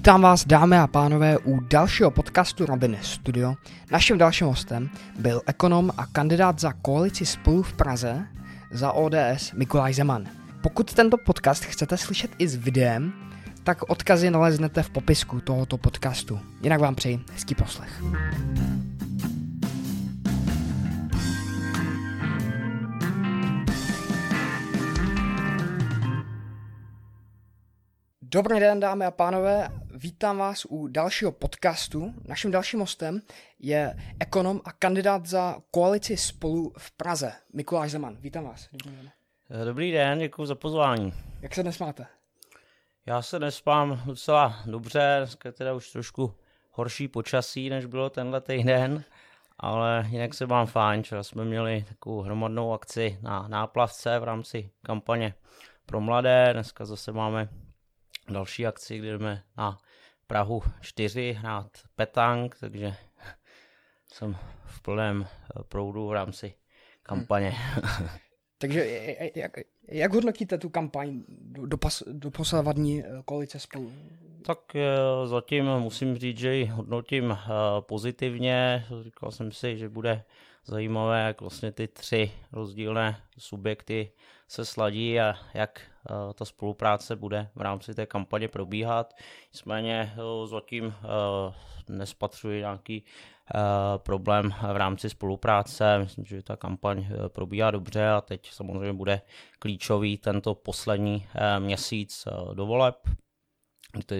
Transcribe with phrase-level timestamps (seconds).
[0.00, 3.54] Vítám vás, dámy a pánové, u dalšího podcastu Robiny Studio.
[3.90, 8.26] Naším dalším hostem byl ekonom a kandidát za koalici spolu v Praze
[8.72, 10.24] za ODS Mikulaj Zeman.
[10.62, 13.12] Pokud tento podcast chcete slyšet i s videem,
[13.64, 16.40] tak odkazy naleznete v popisku tohoto podcastu.
[16.62, 18.02] Jinak vám přeji hezký poslech.
[28.32, 29.68] Dobrý den, dámy a pánové.
[29.96, 32.14] Vítám vás u dalšího podcastu.
[32.28, 33.22] Naším dalším hostem
[33.58, 38.16] je ekonom a kandidát za koalici spolu v Praze, Mikuláš Zeman.
[38.20, 38.68] Vítám vás.
[38.72, 39.10] Dobrý den.
[39.64, 41.12] Dobrý den, děkuji za pozvání.
[41.42, 42.06] Jak se dnes máte?
[43.06, 46.34] Já se dnes mám docela dobře, dneska teda už trošku
[46.70, 49.04] horší počasí, než bylo tenhle týden,
[49.58, 51.02] ale jinak se mám fajn.
[51.02, 55.34] Včera jsme měli takovou hromadnou akci na náplavce v rámci kampaně
[55.86, 57.48] pro mladé, dneska zase máme
[58.28, 59.78] další akci, kde jdeme na
[60.26, 62.94] Prahu 4 hrát petang, takže
[64.12, 65.26] jsem v plném
[65.68, 66.54] proudu v rámci
[67.02, 67.50] kampaně.
[67.50, 68.08] Hmm.
[68.58, 68.86] takže
[69.34, 69.52] jak,
[69.88, 73.92] jak hodnotíte tu kampaň do, do, pas, do posávadní eh, koalice spolu?
[74.46, 74.86] Tak eh,
[75.26, 77.46] zatím musím říct, že ji hodnotím eh,
[77.80, 78.86] pozitivně.
[79.02, 80.24] Říkal jsem si, že bude
[80.66, 84.12] zajímavé, jak vlastně ty tři rozdílné subjekty
[84.50, 89.14] se sladí a jak uh, ta spolupráce bude v rámci té kampaně probíhat.
[89.52, 90.92] Nicméně uh, zatím uh,
[91.88, 93.04] nespatřuji nějaký
[93.96, 95.98] problém v rámci spolupráce.
[95.98, 99.20] Myslím, že ta kampaň probíhá dobře a teď samozřejmě bude
[99.58, 101.26] klíčový tento poslední
[101.58, 103.08] měsíc do voleb,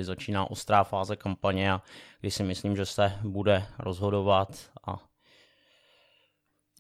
[0.01, 1.83] začíná ostrá fáze kampaně a
[2.21, 5.10] kdy si myslím, že se bude rozhodovat a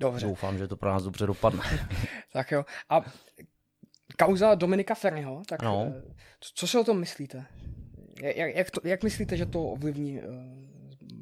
[0.01, 0.27] Dobře.
[0.27, 1.63] Doufám, že to pro nás dobře dopadne.
[2.33, 2.65] tak jo.
[2.89, 3.01] A
[4.19, 5.93] kauza Dominika Ferryho, tak no.
[5.97, 7.47] Eh, co si o tom myslíte?
[8.23, 10.25] Jak, jak, to, jak myslíte, že to ovlivní uh,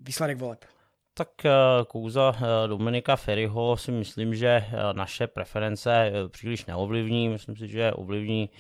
[0.03, 0.65] výsledek voleb?
[1.15, 2.35] Tak uh, kouza
[2.67, 7.29] Dominika Ferryho si myslím, že naše preference příliš neovlivní.
[7.29, 8.51] Myslím si, že ovlivní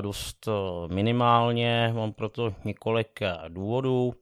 [0.00, 0.48] dost
[0.86, 1.92] minimálně.
[1.94, 4.14] Mám proto několik důvodů.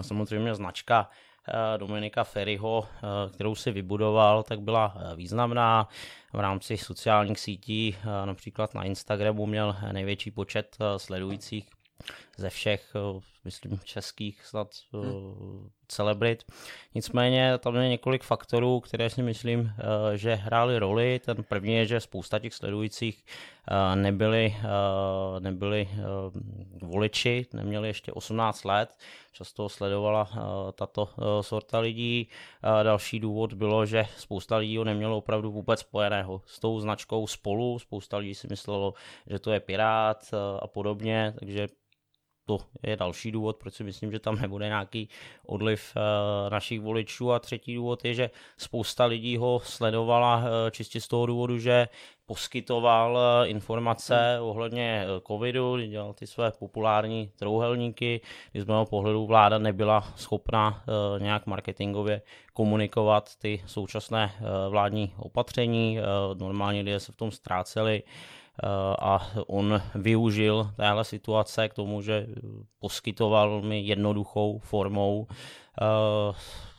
[0.00, 1.33] Samozřejmě značka Eh,
[1.76, 5.88] Dominika Ferryho, eh, kterou si vybudoval, tak byla eh, významná.
[6.32, 11.68] V rámci sociálních sítí, například na Instagramu, měl největší počet sledujících
[12.36, 12.92] ze všech,
[13.44, 15.68] myslím, českých snad hmm.
[15.88, 16.44] celebrit.
[16.94, 19.72] Nicméně tam je několik faktorů, které si myslím,
[20.14, 21.20] že hrály roli.
[21.24, 23.24] Ten první je, že spousta těch sledujících
[23.94, 24.56] nebyli,
[25.38, 25.88] nebyli
[26.82, 28.98] voliči, neměli ještě 18 let,
[29.32, 30.30] často sledovala
[30.72, 31.08] tato
[31.40, 32.28] sorta lidí.
[32.82, 37.78] Další důvod bylo, že spousta lidí ho nemělo opravdu vůbec spojeného s tou značkou spolu,
[37.78, 38.94] spousta lidí si myslelo,
[39.26, 41.68] že to je Pirát a podobně, takže
[42.46, 45.08] to je další důvod, proč si myslím, že tam nebude nějaký
[45.46, 46.02] odliv uh,
[46.50, 47.32] našich voličů.
[47.32, 51.88] A třetí důvod je, že spousta lidí ho sledovala uh, čistě z toho důvodu, že
[52.26, 58.20] poskytoval uh, informace ohledně covidu, dělal ty své populární trouhelníky,
[58.52, 60.84] kdy z mého pohledu vláda nebyla schopna
[61.18, 62.22] nějak marketingově
[62.52, 64.32] komunikovat ty současné
[64.68, 65.98] vládní opatření.
[66.34, 68.02] Normálně lidé se v tom ztráceli
[68.98, 72.26] a on využil téhle situace k tomu, že
[72.78, 76.34] poskytoval mi jednoduchou formou eh,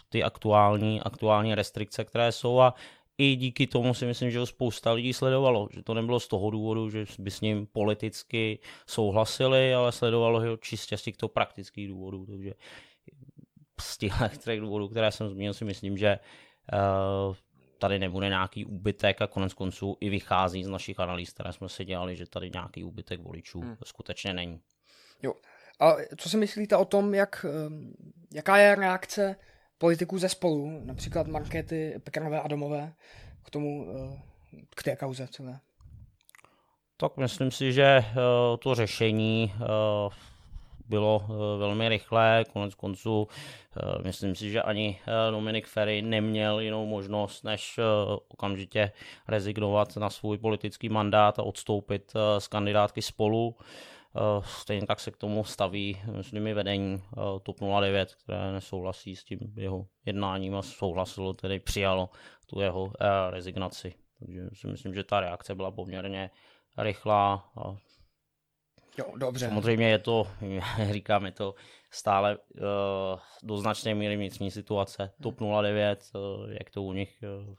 [0.10, 2.60] ty aktuální, aktuální restrikce, které jsou.
[2.60, 2.74] A
[3.18, 6.50] i díky tomu si myslím, že ho spousta lidí sledovalo, že to nebylo z toho
[6.50, 12.26] důvodu, že by s ním politicky souhlasili, ale sledovalo ho čistě z těchto praktických důvodů,
[12.26, 12.54] takže
[13.82, 14.14] z těch
[14.60, 16.20] důvodů, které jsem zmínil, si myslím, že
[16.74, 17.36] uh,
[17.80, 21.86] tady nebude nějaký úbytek a konec konců i vychází z našich analýz, které jsme si
[21.86, 23.78] dělali, že tady nějaký úbytek voličů hmm.
[23.84, 24.62] skutečně není.
[25.24, 25.34] Jo.
[25.80, 27.94] A co si myslíte o tom, jak, ehm,
[28.34, 29.36] jaká je reakce
[29.78, 32.94] politiků ze spolu, například Markety Pekarové a Domové,
[33.44, 34.22] k tomu, eh,
[34.76, 35.60] k té kauze celé?
[36.98, 38.14] Tak myslím si, že eh,
[38.60, 39.66] to řešení eh,
[40.90, 46.60] bylo eh, velmi rychlé, konec konců eh, myslím si, že ani eh, Dominik Ferry neměl
[46.60, 47.80] jinou možnost, než
[48.28, 48.92] okamžitě
[49.28, 53.56] rezignovat na svůj politický mandát a odstoupit z kandidátky spolu.
[54.42, 57.04] Stejně tak se k tomu staví, myslím, i vedení
[57.44, 62.10] TOP 09, které nesouhlasí s tím jeho jednáním a souhlasilo, tedy přijalo
[62.46, 62.94] tu jeho
[63.30, 63.94] rezignaci.
[64.20, 66.30] Takže si myslím, že ta reakce byla poměrně
[66.78, 67.76] rychlá a
[68.98, 69.48] Jo, dobře.
[69.48, 70.28] Samozřejmě je to,
[70.92, 71.56] říkáme to,
[71.92, 72.64] stále uh,
[73.44, 75.12] do značné míry vnitřní situace.
[75.22, 77.56] TOP 09, uh, jak to u nich uh,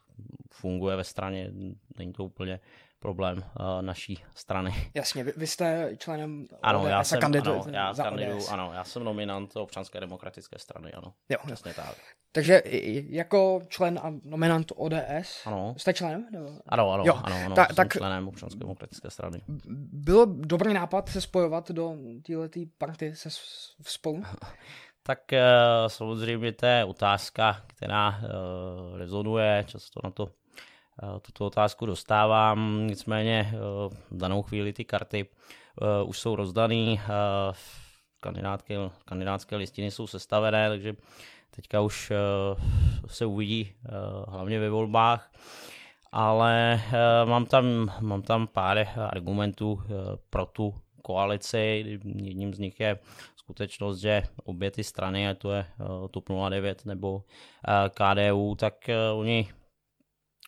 [0.50, 1.50] funguje ve straně,
[1.98, 2.60] není to úplně
[3.06, 4.90] problém uh, naší strany.
[4.94, 8.48] Jasně, vy, vy jste členem ano, ODS já jsem, kandidu, ano, já za kandidu, ODS.
[8.48, 11.12] ano, já jsem nominant občanské demokratické strany, ano.
[11.28, 11.94] Jo, Přesně tak.
[12.32, 12.62] Takže
[13.08, 15.74] jako člen a nominant ODS, Ano.
[15.78, 16.26] jste členem?
[16.32, 16.46] Nebo?
[16.68, 19.40] Ano, ano, Jo, ano, ano ta- jsem tak- členem občanské demokratické strany.
[19.92, 21.94] Bylo dobrý nápad se spojovat do
[22.26, 23.28] této party se
[23.82, 24.22] spolu?
[25.02, 25.44] Tak eh,
[25.86, 30.28] samozřejmě to je otázka, která eh, rezonuje, často na to
[31.22, 33.56] tuto otázku dostávám, nicméně eh,
[34.10, 36.98] v danou chvíli ty karty eh, už jsou eh,
[38.20, 40.94] kandidátky, kandidátské listiny jsou sestavené, takže
[41.50, 42.16] teďka už eh,
[43.06, 43.90] se uvidí eh,
[44.28, 45.32] hlavně ve volbách,
[46.12, 49.88] ale eh, mám tam, mám tam pár argumentů eh,
[50.30, 51.84] pro tu koalici.
[52.04, 52.98] Jedním z nich je
[53.36, 57.22] skutečnost, že obě ty strany, ať to je eh, TOP 09 nebo
[57.62, 59.48] eh, KDU, tak eh, oni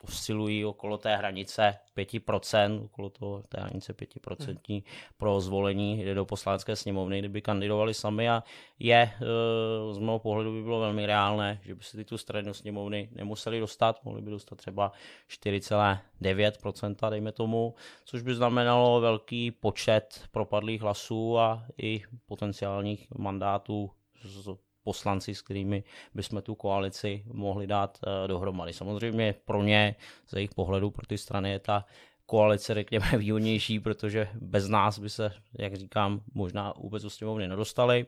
[0.03, 4.83] oscilují okolo té hranice 5%, okolo toho, té hranice 5%
[5.17, 8.31] pro zvolení do poslanecké sněmovny, kdyby kandidovali sami.
[8.31, 8.43] A
[8.79, 12.47] je, eh, z mého pohledu by bylo velmi reálné, že by se ty tu strany
[12.47, 14.93] do sněmovny nemuseli dostat, mohli by dostat třeba
[15.29, 17.75] 4,9%, dejme tomu,
[18.05, 23.91] což by znamenalo velký počet propadlých hlasů a i potenciálních mandátů
[24.23, 28.73] z poslanci, s kterými bychom tu koalici mohli dát eh, dohromady.
[28.73, 29.94] Samozřejmě pro ně,
[30.26, 31.85] z jejich pohledu, pro ty strany je ta
[32.26, 38.06] koalice, řekněme, výhodnější, protože bez nás by se, jak říkám, možná vůbec do sněmovny nedostali,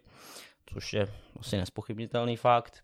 [0.72, 2.80] což je asi nespochybnitelný fakt.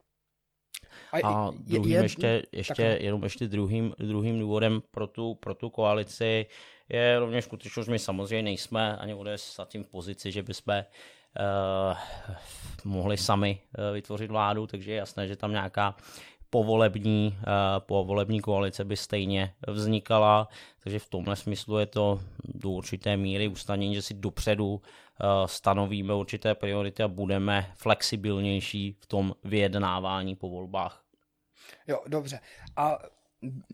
[1.24, 6.46] A druhým je, ještě, ještě jenom ještě druhým, druhým důvodem pro tu, pro tu koalici
[6.88, 10.84] je rovněž skutečnost, že my samozřejmě nejsme ani ODS zatím v pozici, že bychom
[12.84, 15.96] mohli sami uh, vytvořit vládu, takže je jasné, že tam nějaká
[16.50, 17.44] povolební, uh,
[17.78, 20.48] povolební koalice by stejně vznikala,
[20.82, 24.80] takže v tomhle smyslu je to do určité míry ustanění, že si dopředu
[25.46, 31.04] stanovíme určité priority a budeme flexibilnější v tom vyjednávání po volbách.
[31.86, 32.40] Jo, dobře.
[32.76, 32.98] A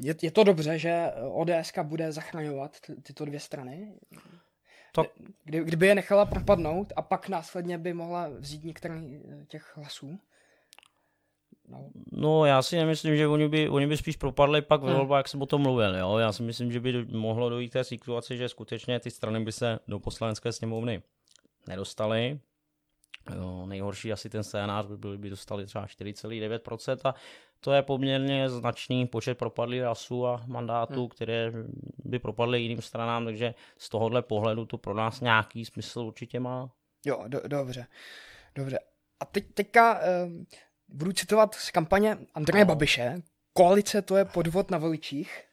[0.01, 3.93] je, je to dobře, že ODS bude zachraňovat ty, tyto dvě strany?
[4.93, 5.07] Tak.
[5.45, 10.19] Kdy, kdyby je nechala propadnout a pak následně by mohla vzít některý těch hlasů?
[11.69, 11.91] No.
[12.13, 14.97] no já si nemyslím, že oni by, oni by spíš propadli pak ve Hmm.
[14.99, 15.97] volbách, jak jsem o tom mluvil.
[15.97, 16.19] Jo?
[16.19, 19.45] Já si myslím, že by do, mohlo dojít k té situaci, že skutečně ty strany
[19.45, 21.03] by se do poslanecké sněmovny
[21.69, 22.41] nedostaly.
[23.37, 27.15] Jo, nejhorší asi ten scénář by byl, by dostali třeba 4,9% a
[27.65, 31.09] to je poměrně značný počet propadlých hlasů a mandátů, hmm.
[31.09, 31.53] které
[32.05, 36.71] by propadly jiným stranám, takže z tohohle pohledu to pro nás nějaký smysl určitě má.
[37.07, 37.87] Jo, do, dobře.
[38.55, 38.79] Dobře.
[39.21, 40.47] A teď, teďka um,
[40.89, 42.69] budu citovat z kampaně Andreje no.
[42.69, 43.23] Babiše.
[43.53, 45.45] Koalice to je podvod na voličích.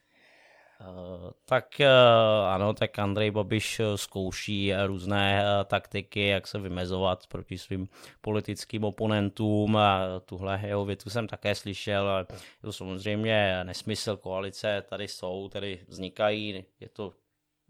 [1.44, 7.88] Tak uh, ano, tak Andrej Babiš zkouší různé uh, taktiky, jak se vymezovat proti svým
[8.20, 9.78] politickým oponentům.
[10.24, 12.08] Tuhle jeho větu jsem také slyšel.
[12.08, 12.26] A je
[12.62, 17.12] to samozřejmě nesmysl koalice, tady jsou, tady vznikají, je to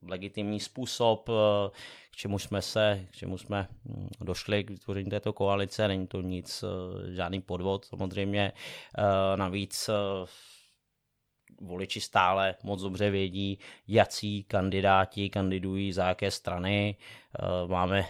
[0.08, 1.28] legitimní způsob,
[2.10, 6.20] k čemu jsme se, k čemu jsme hm, došli k vytvoření této koalice, není to
[6.20, 6.64] nic,
[7.12, 8.52] žádný podvod samozřejmě.
[9.36, 9.90] Navíc
[11.60, 13.58] voliči stále moc dobře vědí,
[13.88, 16.96] jací kandidáti kandidují za jaké strany.
[17.66, 18.06] Máme,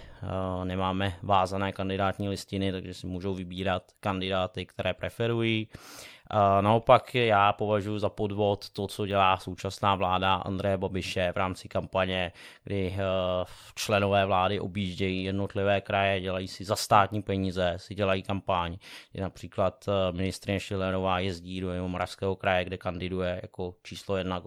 [0.64, 5.68] nemáme vázané kandidátní listiny, takže si můžou vybírat kandidáty, které preferují.
[6.60, 12.32] Naopak já považuji za podvod to, co dělá současná vláda Andreje Babiše v rámci kampaně,
[12.64, 12.96] kdy
[13.74, 18.76] členové vlády objíždějí jednotlivé kraje, dělají si za státní peníze, si dělají kampaň.
[19.20, 24.42] Například ministrině Šilerová jezdí do Moravského kraje, kde kandiduje jako číslo jedna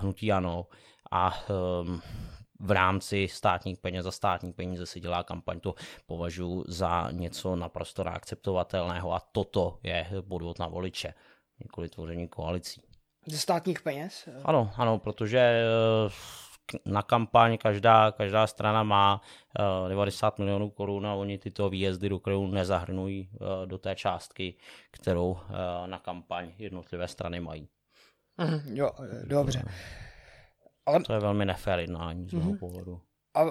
[0.00, 0.66] hnutí ANO
[1.10, 1.34] a
[1.82, 2.02] um,
[2.60, 5.74] v rámci státních peněz za státní peníze si dělá kampaň, to
[6.06, 11.14] považuji za něco naprosto neakceptovatelného a toto je podvod na voliče,
[11.60, 12.82] několik tvoření koalicí.
[13.26, 14.28] Ze státních peněz?
[14.44, 15.64] Ano, ano, protože
[16.84, 19.20] na kampaň každá, každá strana má
[19.88, 23.30] 90 milionů korun a oni tyto výjezdy do krajů nezahrnují
[23.64, 24.54] do té částky,
[24.90, 25.38] kterou
[25.86, 27.68] na kampaň jednotlivé strany mají.
[28.38, 28.90] Mm, jo,
[29.24, 29.62] dobře.
[30.86, 31.02] Ale...
[31.02, 32.58] To je velmi nefér jednání z mého mm-hmm.
[32.58, 33.00] pohledu.
[33.34, 33.44] A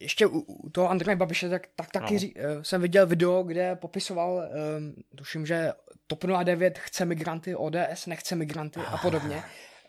[0.00, 2.18] ještě u, u toho Andreje Babiše, tak, tak taky no.
[2.18, 5.72] ří, uh, jsem viděl video, kde popisoval, um, tuším, že
[6.06, 9.36] TOP 09 chce migranty, ODS nechce migranty a podobně.
[9.36, 9.42] Uh,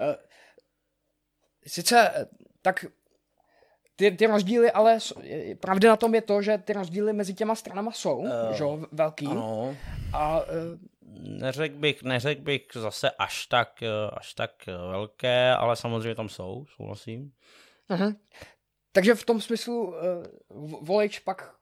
[1.68, 2.28] sice
[2.62, 2.86] tak
[3.96, 4.98] ty, ty rozdíly, ale
[5.60, 9.28] pravda na tom je to, že ty rozdíly mezi těma stranama jsou, uh, že, velký.
[9.28, 9.76] Ano.
[10.14, 10.46] A uh,
[11.20, 17.32] neřekl bych, neřekl bych zase až tak, až tak velké, ale samozřejmě tam jsou, souhlasím.
[17.90, 18.16] Uh-huh.
[18.92, 19.96] Takže v tom smyslu uh,
[20.82, 21.56] volič pak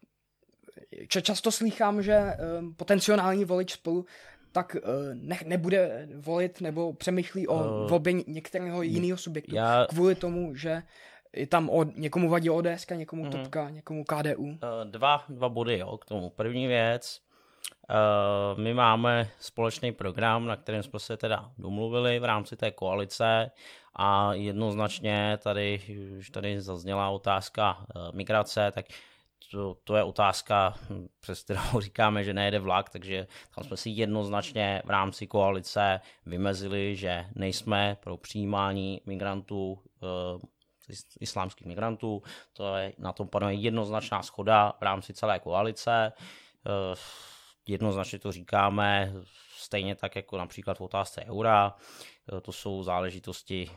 [1.08, 2.20] často slýchám, že
[2.60, 4.05] um, potenciální volič spolu
[4.51, 9.86] tak uh, ne, nebude volit nebo přemýšlí o uh, volbě některého jiného subjektu já...
[9.89, 10.84] kvůli tomu, že
[11.36, 13.31] je tam o, někomu vadí ODS, někomu mm.
[13.31, 14.43] Topka, někomu KDU.
[14.43, 16.29] Uh, dva, dva body jo, k tomu.
[16.29, 17.22] První věc,
[18.55, 23.51] my máme společný program, na kterém jsme se teda domluvili v rámci té koalice
[23.95, 25.81] a jednoznačně tady
[26.19, 28.86] už tady zazněla otázka uh, migrace, tak
[29.51, 30.74] to, to je otázka,
[31.19, 36.95] přes kterou říkáme, že nejede vlak, takže tam jsme si jednoznačně v rámci koalice vymezili,
[36.95, 40.41] že nejsme pro přijímání migrantů, uh,
[41.19, 42.24] islámských migrantů.
[42.53, 46.13] To je, na tom panuje jednoznačná schoda v rámci celé koalice.
[47.72, 49.13] Jednoznačně to říkáme,
[49.58, 51.75] stejně tak jako například v otázce eura.
[52.42, 53.72] To jsou záležitosti,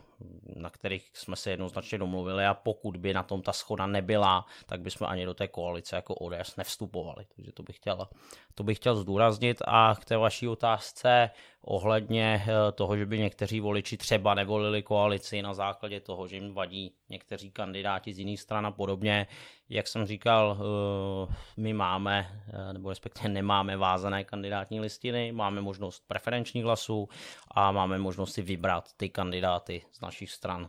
[0.57, 4.81] na kterých jsme se jednoznačně domluvili a pokud by na tom ta schoda nebyla, tak
[4.81, 7.27] bychom ani do té koalice jako ODS nevstupovali.
[7.37, 8.09] Takže to bych chtěl,
[8.55, 11.31] to bych chtěl zdůraznit a k té vaší otázce
[11.63, 16.55] ohledně eh, toho, že by někteří voliči třeba nevolili koalici na základě toho, že jim
[16.55, 19.27] vadí někteří kandidáti z jiných stran a podobně.
[19.69, 26.65] Jak jsem říkal, eh, my máme, nebo respektive nemáme vázané kandidátní listiny, máme možnost preferenčních
[26.65, 27.09] hlasů
[27.51, 30.69] a máme možnost si vybrat ty kandidáty z našich stran,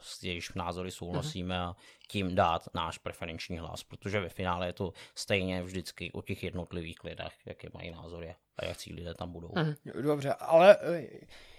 [0.00, 1.76] s jejichž názory souhlasíme a
[2.08, 7.04] tím dát náš preferenční hlas, protože ve finále je to stejně vždycky o těch jednotlivých
[7.04, 9.52] lidech, jaké mají názory a jaký lidé tam budou.
[9.56, 11.06] Mhm, dobře, ale e,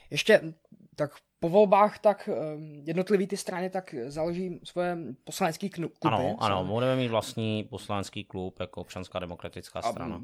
[0.10, 0.54] ještě
[0.96, 2.34] tak po volbách tak e,
[2.84, 5.96] jednotlivý ty strany tak založí svoje poslanecký kluby.
[6.04, 10.16] Ano, ano, budeme mít vlastní poslanecký klub jako občanská demokratická strana.
[10.16, 10.22] A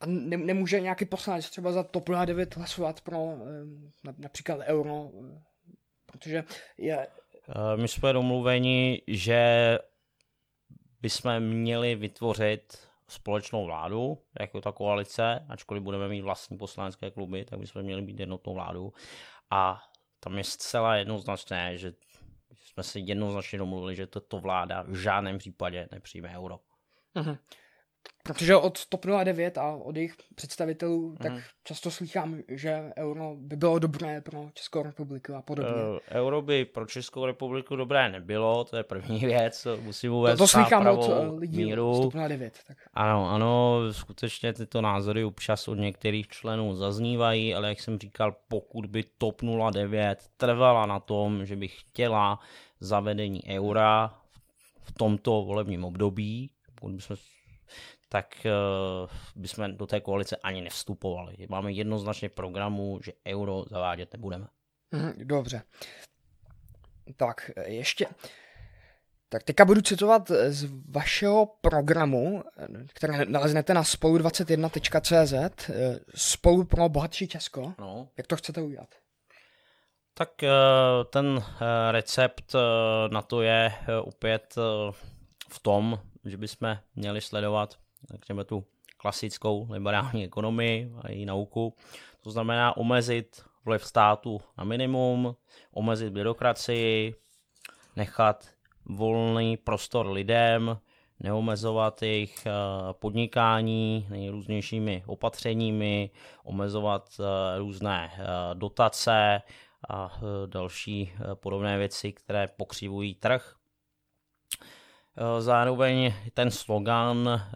[0.00, 3.34] a ne, nemůže nějaký poslanec třeba za TOP 09 hlasovat pro
[4.18, 5.10] například euro,
[6.06, 6.44] protože
[6.78, 7.06] je...
[7.48, 9.78] Eh, my jsme domluveni, že
[11.00, 17.58] bychom měli vytvořit společnou vládu, jako ta koalice, ačkoliv budeme mít vlastní poslanecké kluby, tak
[17.58, 18.92] bychom měli být jednotnou vládu.
[19.50, 19.82] A
[20.20, 21.92] tam je zcela jednoznačné, že
[22.54, 26.60] jsme si jednoznačně domluvili, že tato vláda v žádném případě nepřijme euro.
[27.16, 27.38] Uh-huh.
[28.26, 31.16] Protože od TOP 09 a od jejich představitelů mm.
[31.16, 31.32] tak
[31.64, 35.72] často slychám, že euro by bylo dobré pro Českou republiku a podobně.
[35.72, 40.44] Uh, euro by pro Českou republiku dobré nebylo, to je první věc, musím uvést to,
[40.44, 41.94] to slychám od uh, lidí míru.
[41.94, 42.58] z TOP 09.
[42.66, 42.76] Tak.
[42.94, 48.86] Ano, ano, skutečně tyto názory občas od některých členů zaznívají, ale jak jsem říkal, pokud
[48.86, 52.38] by TOP 09 trvala na tom, že by chtěla
[52.80, 54.14] zavedení eura
[54.82, 57.16] v tomto volebním období, pokud bychom
[58.08, 59.10] tak uh,
[59.42, 61.36] bychom do té koalice ani nevstupovali.
[61.48, 64.46] Máme jednoznačně programu, že euro zavádět nebudeme.
[64.90, 65.62] Mhm, dobře.
[67.16, 68.06] Tak, ještě.
[69.28, 72.44] Tak teďka budu citovat z vašeho programu,
[72.94, 75.70] které naleznete na spolu21.cz,
[76.14, 77.74] spolu pro bohatší Česko.
[77.78, 78.08] No.
[78.16, 78.88] Jak to chcete udělat?
[80.14, 80.50] Tak eh,
[81.10, 82.52] ten eh, recept
[83.10, 83.72] na to je
[84.02, 84.54] opět
[85.48, 87.78] v tom, že bychom měli sledovat
[88.10, 88.64] řekněme tu
[88.96, 91.74] klasickou liberální ekonomii a její nauku.
[92.20, 95.36] To znamená omezit vliv státu na minimum,
[95.72, 97.14] omezit byrokracii,
[97.96, 98.48] nechat
[98.84, 100.78] volný prostor lidem,
[101.20, 102.50] neomezovat jejich eh,
[102.92, 106.10] podnikání nejrůznějšími opatřeními,
[106.44, 108.24] omezovat eh, různé eh,
[108.54, 109.42] dotace
[109.88, 113.55] a další podobné věci, které pokřivují trh.
[115.18, 117.48] Eh, zároveň ten slogan eh,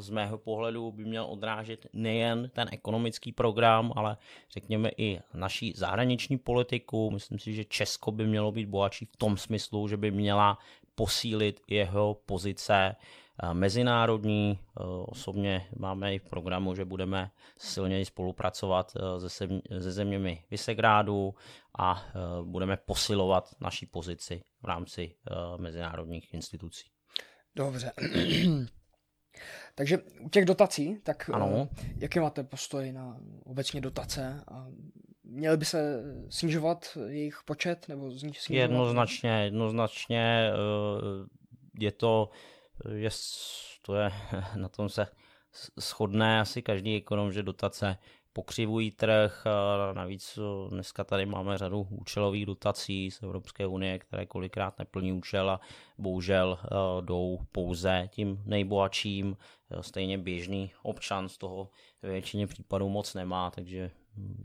[0.00, 4.16] z mého pohledu by měl odrážet nejen ten ekonomický program, ale
[4.50, 7.10] řekněme i naší zahraniční politiku.
[7.10, 10.58] Myslím si, že Česko by mělo být bohatší v tom smyslu, že by měla
[10.94, 12.96] posílit jeho pozice
[13.42, 14.58] eh, mezinárodní.
[15.06, 18.92] Osobně máme i v programu, že budeme silněji spolupracovat
[19.26, 19.48] se
[19.90, 21.34] zeměmi Vysegrádu
[21.78, 22.02] a
[22.42, 25.14] budeme posilovat naší pozici v rámci
[25.56, 26.95] mezinárodních institucí.
[27.56, 27.92] Dobře.
[29.74, 31.68] Takže u těch dotací, tak ano.
[31.78, 34.44] Eh, jaký máte postoj na obecně dotace?
[34.48, 34.66] A
[35.24, 37.88] měly by se snižovat jejich počet?
[37.88, 38.50] nebo snižovat?
[38.50, 40.56] Jednoznačně, jednoznačně eh,
[41.80, 42.30] je to,
[42.94, 43.10] je,
[43.82, 44.10] to je,
[44.56, 45.06] na tom se
[45.80, 47.96] shodné asi každý ekonom, že dotace
[48.36, 49.44] pokřivují trh.
[49.92, 50.38] Navíc
[50.68, 55.60] dneska tady máme řadu účelových dotací z Evropské unie, které kolikrát neplní účel a
[55.98, 56.58] bohužel
[57.00, 59.36] jdou pouze tím nejbohatším.
[59.80, 61.70] Stejně běžný občan z toho
[62.02, 63.90] většině případů moc nemá, takže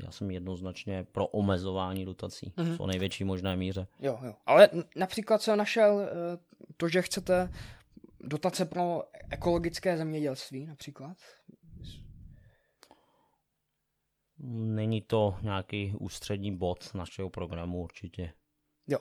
[0.04, 2.84] já jsem jednoznačně pro omezování dotací mm-hmm.
[2.84, 3.88] v největší možné míře.
[4.00, 4.34] Jo, jo.
[4.46, 6.38] Ale například jsem našel eh,
[6.78, 7.52] to, že chcete
[8.20, 11.18] dotace pro ekologické zemědělství například.
[14.50, 18.34] Není to nějaký ústřední bod našeho programu určitě.
[18.88, 19.00] Jo.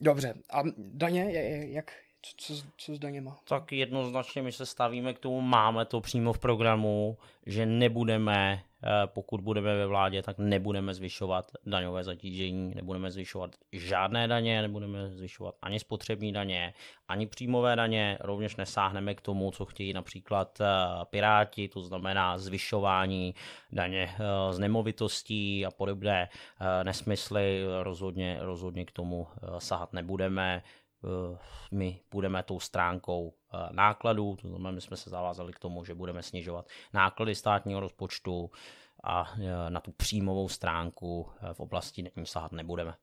[0.00, 0.34] Dobře.
[0.50, 1.32] A daně,
[1.72, 3.38] jak, co, co, co s daněma?
[3.44, 8.62] Tak jednoznačně my se stavíme k tomu, máme to přímo v programu, že nebudeme,
[9.06, 15.54] pokud budeme ve vládě, tak nebudeme zvyšovat daňové zatížení, nebudeme zvyšovat žádné daně, nebudeme zvyšovat
[15.62, 16.74] ani spotřební daně,
[17.08, 20.64] ani příjmové daně, rovněž nesáhneme k tomu, co chtějí například eh,
[21.10, 23.34] Piráti, to znamená zvyšování
[23.72, 26.28] daně eh, z nemovitostí a podobné
[26.82, 29.26] nesmysly, rozhodně, rozhodně k tomu
[29.58, 30.62] sahat nebudeme.
[30.64, 30.83] Eh,
[31.70, 35.94] my budeme tou stránkou eh, nákladů, to znamená, my jsme se zavázali k tomu, že
[35.94, 38.50] budeme snižovat náklady státního rozpočtu
[39.04, 42.94] a eh, na tu příjmovou stránku v oblasti daní sahat nebudeme.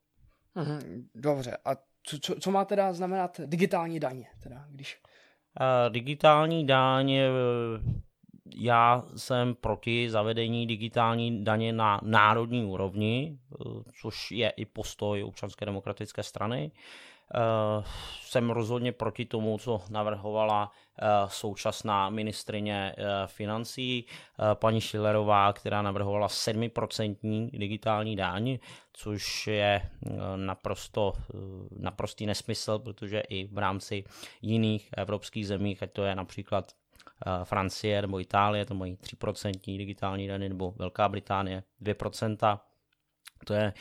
[0.56, 4.28] Mhm, dobře, a co, co, co má teda znamenat digitální daně?
[4.44, 5.02] Teda, když...
[5.90, 7.14] digitální daň,
[8.56, 13.40] já jsem proti zavedení digitální daně na národní úrovni,
[14.02, 16.72] což je i postoj občanské demokratické strany.
[16.74, 17.11] Eh,
[18.22, 24.06] jsem rozhodně proti tomu, co navrhovala eh, současná ministrině eh, financí
[24.54, 28.58] paní Schillerová, která navrhovala 7% digitální daň,
[28.94, 29.82] což je
[30.36, 31.14] naprosto,
[31.80, 34.04] naprostý nesmysl, protože i v rámci
[34.42, 36.72] jiných evropských zemí, ať to je například
[37.44, 42.60] Francie nebo Itálie, to mají 3% digitální daně, nebo Velká Británie 2%,
[43.46, 43.74] to je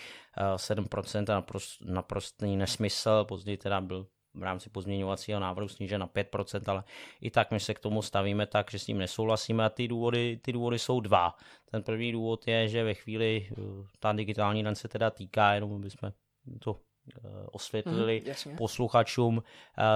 [0.57, 6.63] 7% eh, naprost, naprostý nesmysl, později teda byl v rámci pozměňovacího návrhu snížen na 5%,
[6.67, 6.85] ale
[7.21, 9.65] i tak my se k tomu stavíme tak, že s tím nesouhlasíme.
[9.65, 11.35] A ty důvody, ty důvody jsou dva.
[11.71, 13.55] Ten první důvod je, že ve chvíli eh,
[13.99, 16.13] ta digitální daň se teda týká, jenom aby jsme
[16.59, 16.77] to
[17.17, 19.43] eh, osvětlili mm, posluchačům,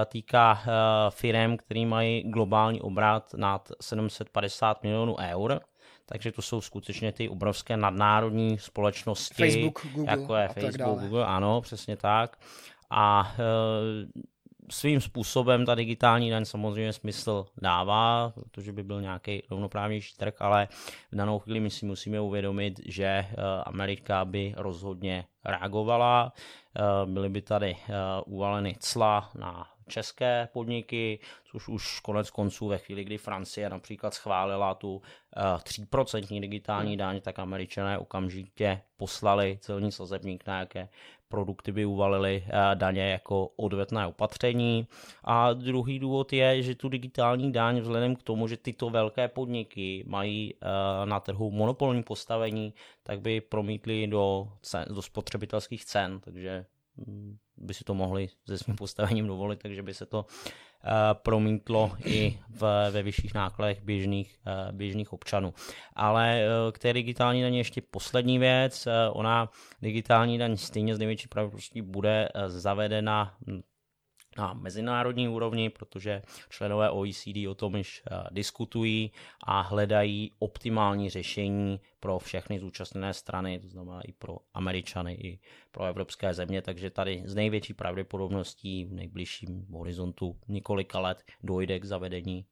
[0.05, 0.63] týká
[1.09, 5.61] firm, který mají globální obrat nad 750 milionů eur
[6.05, 11.61] takže to jsou skutečně ty obrovské nadnárodní společnosti, Facebook, Google, jako je Facebook, Google, ano,
[11.61, 12.39] přesně tak.
[12.89, 14.25] A e,
[14.71, 20.67] svým způsobem ta digitální daň samozřejmě smysl dává, protože by byl nějaký rovnoprávnější trh, ale
[21.11, 23.27] v danou chvíli my si musíme uvědomit, že e,
[23.65, 26.33] Amerika by rozhodně reagovala,
[26.75, 27.77] e, byly by tady e,
[28.25, 34.73] uvaleny cla na české podniky, což už konec konců ve chvíli, kdy Francie například schválila
[34.73, 35.01] tu
[35.35, 36.97] 3% digitální hmm.
[36.97, 40.89] daň, tak američané okamžitě poslali celní sazebník na jaké
[41.27, 44.87] produkty by uvalili eh, daně jako odvetné opatření.
[45.23, 50.03] A druhý důvod je, že tu digitální daň vzhledem k tomu, že tyto velké podniky
[50.07, 56.65] mají eh, na trhu monopolní postavení, tak by promítli do, cen, do spotřebitelských cen, takže
[56.97, 61.91] hm, by si to mohli se svým postavením dovolit, takže by se to uh, promítlo
[62.05, 65.53] i v, ve vyšších nákladech běžných, uh, běžných občanů.
[65.93, 68.87] Ale uh, k té digitální daně ještě poslední věc.
[69.11, 69.49] Ona
[69.81, 73.61] digitální daň stejně z největší pravděpodobností bude zavedena hm,
[74.37, 79.11] na mezinárodní úrovni, protože členové OECD o tom již eh, diskutují
[79.43, 85.39] a hledají optimální řešení pro všechny zúčastněné strany, to znamená i pro Američany, i
[85.71, 91.85] pro evropské země, takže tady z největší pravděpodobností v nejbližším horizontu několika let dojde k
[91.85, 92.45] zavedení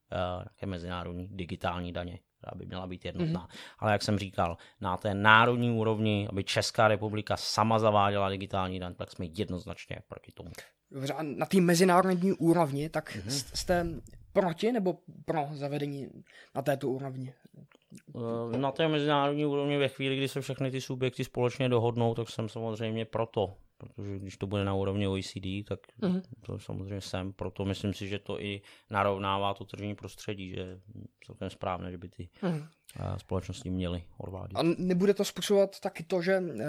[0.64, 3.48] uh, mezinárodní digitální daně která by měla být jednotná.
[3.48, 3.76] Mm-hmm.
[3.80, 8.94] Ale jak jsem říkal, na té národní úrovni, aby Česká republika sama zaváděla digitální daň,
[8.94, 10.50] tak jsme jednoznačně proti tomu
[11.22, 13.56] na té mezinárodní úrovni, tak mm-hmm.
[13.56, 13.86] jste
[14.34, 16.08] proti nebo pro zavedení
[16.56, 17.34] na této úrovni?
[18.54, 22.30] Eh, na té mezinárodní úrovni ve chvíli, kdy se všechny ty subjekty společně dohodnou, tak
[22.30, 23.54] jsem samozřejmě proto.
[23.96, 26.22] Protože když to bude na úrovni OECD, tak mm-hmm.
[26.46, 27.34] to samozřejmě jsem.
[27.34, 30.80] Proto myslím si, že to i narovnává to tržní prostředí, že je
[31.26, 32.68] celkem správné, že by ty mm-hmm.
[33.18, 34.58] společnosti měly odvádět.
[34.58, 36.66] A nebude to způsobovat taky to, že, eh,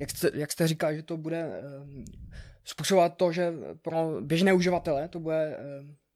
[0.00, 1.62] jak jste, jak jste říkal, že to bude
[2.64, 6.06] způsobovat to, že pro běžné uživatele to bude eh,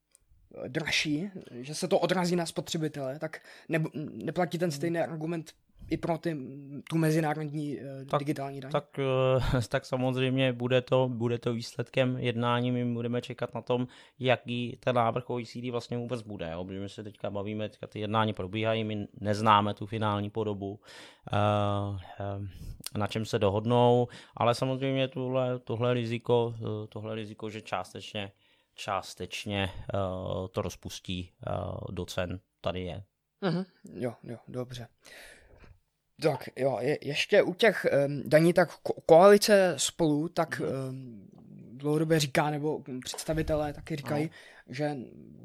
[0.68, 5.52] dražší, že se to odrazí na spotřebitele, tak ne, neplatí ten stejný argument,
[5.90, 6.36] i pro ty,
[6.90, 7.78] tu mezinárodní
[8.10, 8.72] tak, digitální daň?
[8.72, 9.00] Tak,
[9.68, 14.96] tak samozřejmě bude to, bude to výsledkem jednání, my budeme čekat na tom, jaký ten
[14.96, 16.64] návrh OECD vlastně vůbec bude, jo?
[16.64, 20.80] protože my se teďka bavíme, teďka ty jednání probíhají, my neznáme tu finální podobu,
[22.96, 26.54] na čem se dohodnou, ale samozřejmě tohle, tohle, riziko,
[26.88, 28.32] tohle riziko, že částečně
[28.80, 33.04] částečně uh, to rozpustí uh, do cen, tady je.
[33.42, 33.64] Mm-hmm.
[33.94, 34.88] Jo, jo, dobře.
[36.22, 41.28] Tak jo, je, ještě u těch um, daní, tak ko- koalice spolu, tak um,
[41.72, 44.74] dlouhodobě říká, nebo představitelé taky říkají, no.
[44.74, 44.96] že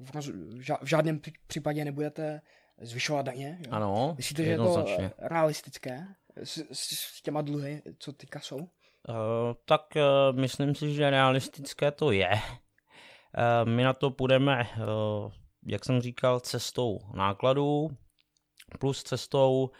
[0.03, 0.29] v, roz,
[0.81, 2.41] v žádném případě nebudete
[2.81, 3.57] zvyšovat daně.
[3.65, 3.71] Jo?
[3.71, 4.85] Ano, Myslíte, že je to
[5.19, 6.07] realistické
[6.43, 8.57] s, s, s těma dluhy, co teďka jsou?
[8.57, 8.65] Uh,
[9.65, 12.29] tak uh, myslím si, že realistické to je.
[12.31, 15.31] Uh, my na to půjdeme, uh,
[15.67, 17.89] jak jsem říkal, cestou nákladů
[18.79, 19.75] plus cestou Uh,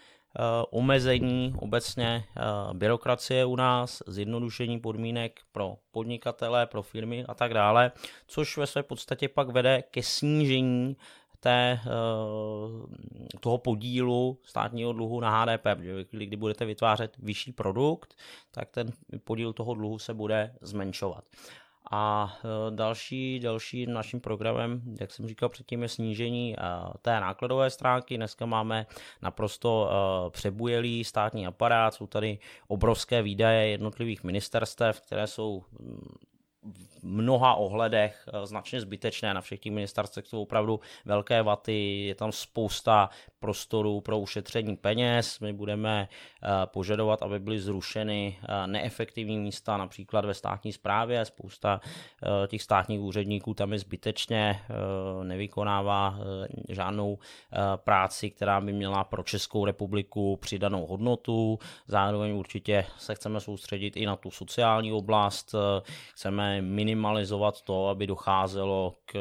[0.69, 7.91] omezení obecně uh, byrokracie u nás, zjednodušení podmínek pro podnikatele, pro firmy a tak dále,
[8.28, 10.98] což ve své podstatě pak vede ke snížení
[11.39, 12.86] té, uh,
[13.39, 18.15] toho podílu státního dluhu na HDP, protože kdy budete vytvářet vyšší produkt,
[18.52, 18.91] tak ten
[19.24, 21.24] podíl toho dluhu se bude zmenšovat.
[21.91, 26.58] A e, další, další naším programem, jak jsem říkal předtím, je snížení e,
[27.02, 28.17] té nákladové stránky.
[28.17, 28.86] Dneska máme
[29.21, 35.63] naprosto e, přebujelý státní aparát, jsou tady obrovské výdaje jednotlivých ministerstev, které jsou
[36.65, 39.34] v mnoha ohledech eh, značně zbytečné.
[39.34, 45.39] Na všech těch ministerstvech jsou opravdu velké vaty, je tam spousta prostoru pro ušetření peněz.
[45.39, 46.08] My budeme
[46.43, 51.25] eh, požadovat, aby byly zrušeny eh, neefektivní místa, například ve státní správě.
[51.25, 51.82] Spousta
[52.47, 54.60] těch státních úředníků tam je zbytečně,
[55.23, 56.17] nevykonává
[56.69, 57.17] žádnou
[57.75, 61.60] práci, která by měla pro Českou republiku přidanou hodnotu.
[61.88, 65.56] Zároveň určitě se chceme soustředit i na tu sociální oblast.
[66.13, 69.15] Chceme minimalizovat to, aby docházelo k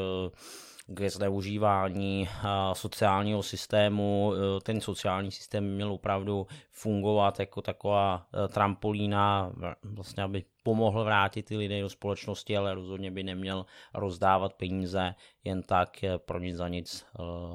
[0.87, 2.29] k zneužívání
[2.73, 4.33] sociálního systému.
[4.63, 11.57] Ten sociální systém měl opravdu fungovat jako taková e, trampolína, vlastně aby pomohl vrátit ty
[11.57, 17.07] lidi do společnosti, ale rozhodně by neměl rozdávat peníze jen tak pro nic za nic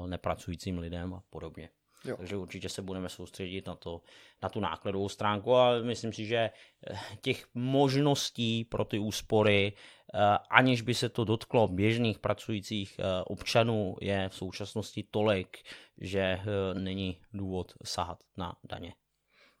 [0.06, 1.68] nepracujícím lidem a podobně.
[2.04, 2.16] Jo.
[2.16, 4.02] Takže určitě se budeme soustředit na, to,
[4.42, 9.72] na tu nákladovou stránku a myslím si, že eh, těch možností pro ty úspory,
[10.14, 10.18] eh,
[10.50, 15.58] aniž by se to dotklo běžných pracujících eh, občanů, je v současnosti tolik,
[16.00, 16.40] že
[16.74, 18.94] není důvod sahat na daně.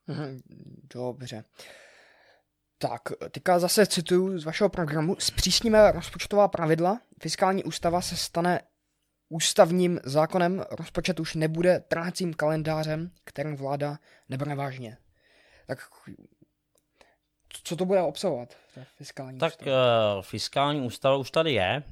[0.06, 0.40] Mhm,
[0.94, 1.44] dobře.
[2.78, 3.00] Tak,
[3.30, 5.16] teďka zase cituju z vašeho programu.
[5.18, 7.00] Zpřísníme rozpočtová pravidla.
[7.22, 8.60] Fiskální ústava se stane
[9.30, 14.96] ústavním zákonem rozpočet už nebude trácím kalendářem, kterým vláda nebere vážně.
[15.66, 15.78] Tak
[17.64, 18.56] co to bude obsahovat?
[18.96, 20.16] Fiskální tak ústava?
[20.16, 21.82] Uh, fiskální ústava už tady je.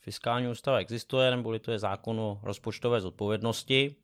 [0.00, 3.96] Fiskální ústava existuje, neboli to je zákon o rozpočtové zodpovědnosti.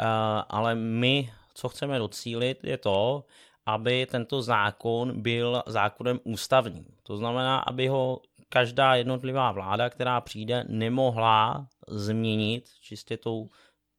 [0.00, 0.06] Uh,
[0.48, 3.24] ale my, co chceme docílit, je to,
[3.66, 6.86] aby tento zákon byl zákonem ústavním.
[7.02, 13.50] To znamená, aby ho každá jednotlivá vláda, která přijde, nemohla změnit čistě tou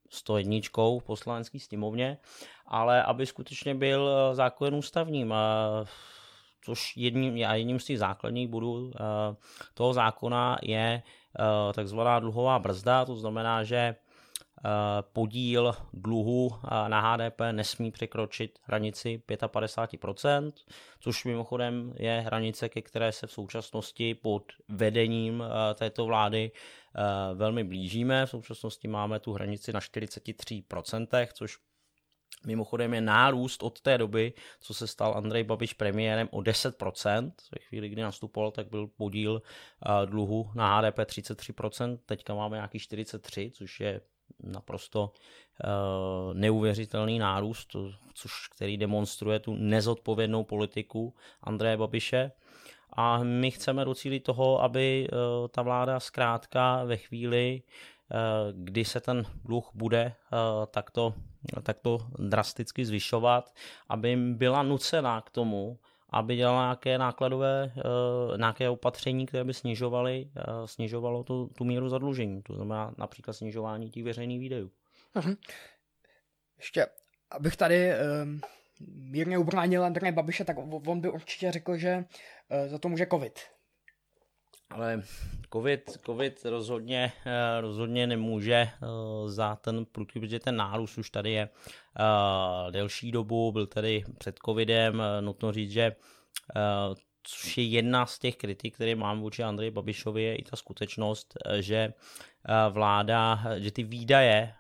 [0.10, 0.58] 101
[1.00, 2.18] v poslanecké sněmovně,
[2.66, 5.34] ale aby skutečně byl zákon ústavním.
[6.62, 9.00] Což jedním, a jedním z těch základních budů eh,
[9.74, 14.05] toho zákona je eh, takzvaná dluhová brzda, to znamená, že Eh,
[15.02, 20.52] podíl dluhu eh, na HDP nesmí překročit hranici 55%,
[21.00, 26.52] což mimochodem je hranice, ke které se v současnosti pod vedením eh, této vlády
[27.34, 28.26] velmi blížíme.
[28.26, 31.58] V současnosti máme tu hranici na 43%, což
[32.46, 37.32] Mimochodem je nárůst od té doby, co se stal Andrej Babiš premiérem o 10%.
[37.52, 39.42] Ve chvíli, kdy nastupoval, tak byl podíl
[40.06, 44.02] dluhu na HDP 33%, teďka máme nějaký 43%, což je
[44.44, 47.76] naprosto uh, neuvěřitelný nárůst,
[48.14, 52.32] což, který demonstruje tu nezodpovědnou politiku Andreje Babiše.
[52.94, 58.18] A my chceme docílit toho, aby uh, ta vláda zkrátka ve chvíli, uh,
[58.54, 60.14] kdy se ten dluh bude
[60.72, 61.14] takto,
[61.64, 63.54] takto drasticky zvyšovat,
[63.90, 65.80] aby byla nucená k tomu,
[66.16, 71.90] aby dělala nějaké nákladové, uh, nějaké opatření, které by snižovaly, uh, snižovalo tu, tu míru
[71.90, 72.42] zadlužení.
[72.42, 74.72] To znamená například snižování těch veřejných výdajů.
[75.16, 75.38] Uh-huh.
[76.58, 76.88] Ještě,
[77.32, 77.92] abych tady
[78.24, 78.42] um,
[78.88, 83.40] mírně ubránil Andreje Babiše, tak on by určitě řekl, že uh, za to může covid.
[84.76, 85.04] Ale
[85.54, 88.70] COVID, COVID rozhodně, eh, rozhodně nemůže eh,
[89.26, 94.40] za ten prudký, protože ten nárůst už tady je eh, delší dobu, byl tady před
[94.46, 95.96] COVIDem, nutno říct, že
[97.24, 101.38] což je jedna z těch kritik, které mám vůči Andreji Babišovi, je i ta skutečnost,
[101.60, 101.94] že
[102.70, 104.54] vláda, že ty výdaje,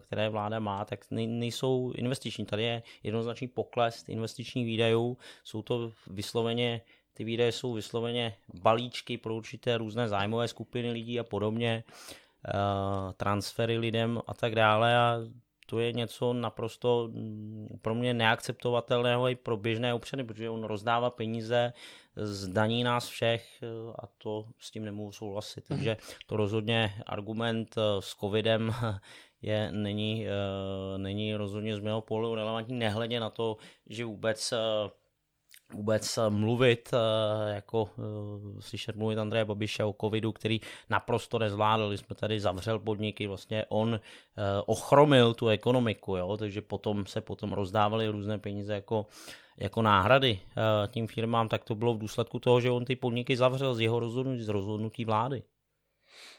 [0.00, 2.46] které vláda má, tak nejsou investiční.
[2.46, 6.80] Tady je jednoznačný pokles investičních výdajů, jsou to vysloveně
[7.14, 11.84] ty výdaje jsou vysloveně balíčky pro určité různé zájmové skupiny lidí a podobně,
[12.48, 12.52] eh,
[13.16, 15.18] transfery lidem a tak dále a
[15.66, 21.10] to je něco naprosto mm, pro mě neakceptovatelného i pro běžné občany, protože on rozdává
[21.10, 21.72] peníze
[22.16, 23.66] z daní nás všech eh,
[23.98, 25.70] a to s tím nemůžu souhlasit.
[25.70, 25.78] Mhm.
[25.78, 25.96] Takže
[26.26, 28.74] to rozhodně argument eh, s covidem
[29.42, 30.26] je, není,
[30.96, 34.54] není rozhodně z mého pohledu relevantní, nehledě na to, že vůbec
[35.74, 41.96] vůbec eh, mluvit, eh, jako eh, slyšet mluvit Andreje Babiše o covidu, který naprosto nezvládl,
[41.96, 44.00] jsme tady zavřel podniky, vlastně on
[44.66, 46.36] ochromil tu ekonomiku, jo?
[46.36, 49.06] takže potom se potom rozdávaly různé peníze jako,
[49.56, 50.40] jako náhrady
[50.88, 54.00] tím firmám, tak to bylo v důsledku toho, že on ty podniky zavřel z jeho
[54.00, 55.42] rozhodnutí, z rozhodnutí vlády.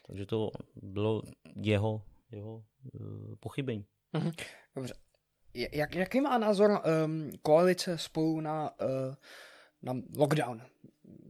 [0.07, 1.21] Takže to bylo
[1.55, 2.63] jeho, jeho
[3.39, 3.85] pochybení.
[4.13, 4.31] Mhm.
[4.75, 5.02] Dobře.
[5.53, 9.15] Jak, jaký má názor um, koalice spolu na, uh,
[9.81, 10.61] na lockdown?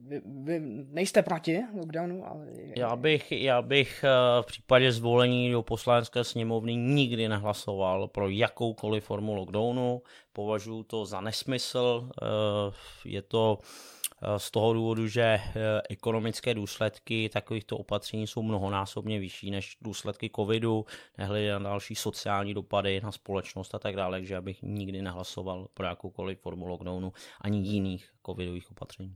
[0.07, 0.59] Vy, vy
[0.91, 2.27] nejste proti lockdownu?
[2.27, 2.47] Ale...
[2.77, 9.03] Já bych, já bych uh, v případě zvolení do poslanecké sněmovny nikdy nehlasoval pro jakoukoliv
[9.03, 10.01] formu lockdownu.
[10.33, 12.09] Považuji to za nesmysl.
[12.21, 12.73] Uh,
[13.05, 14.02] je to Eh,
[14.37, 15.41] z toho důvodu, že eh,
[15.89, 20.85] ekonomické důsledky takovýchto opatření jsou mnohonásobně vyšší než důsledky covidu,
[21.17, 25.85] nehledě na další sociální dopady na společnost a tak dále, takže abych nikdy nehlasoval pro
[25.85, 29.15] jakoukoliv formu lockdownu ani jiných covidových opatření.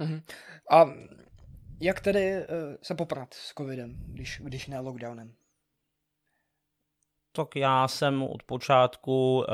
[0.00, 0.22] Uh-huh.
[0.70, 0.84] A
[1.80, 2.44] jak tedy uh,
[2.82, 5.34] se poprat s covidem, když, když ne lockdownem?
[7.32, 9.44] Tak já jsem od počátku uh,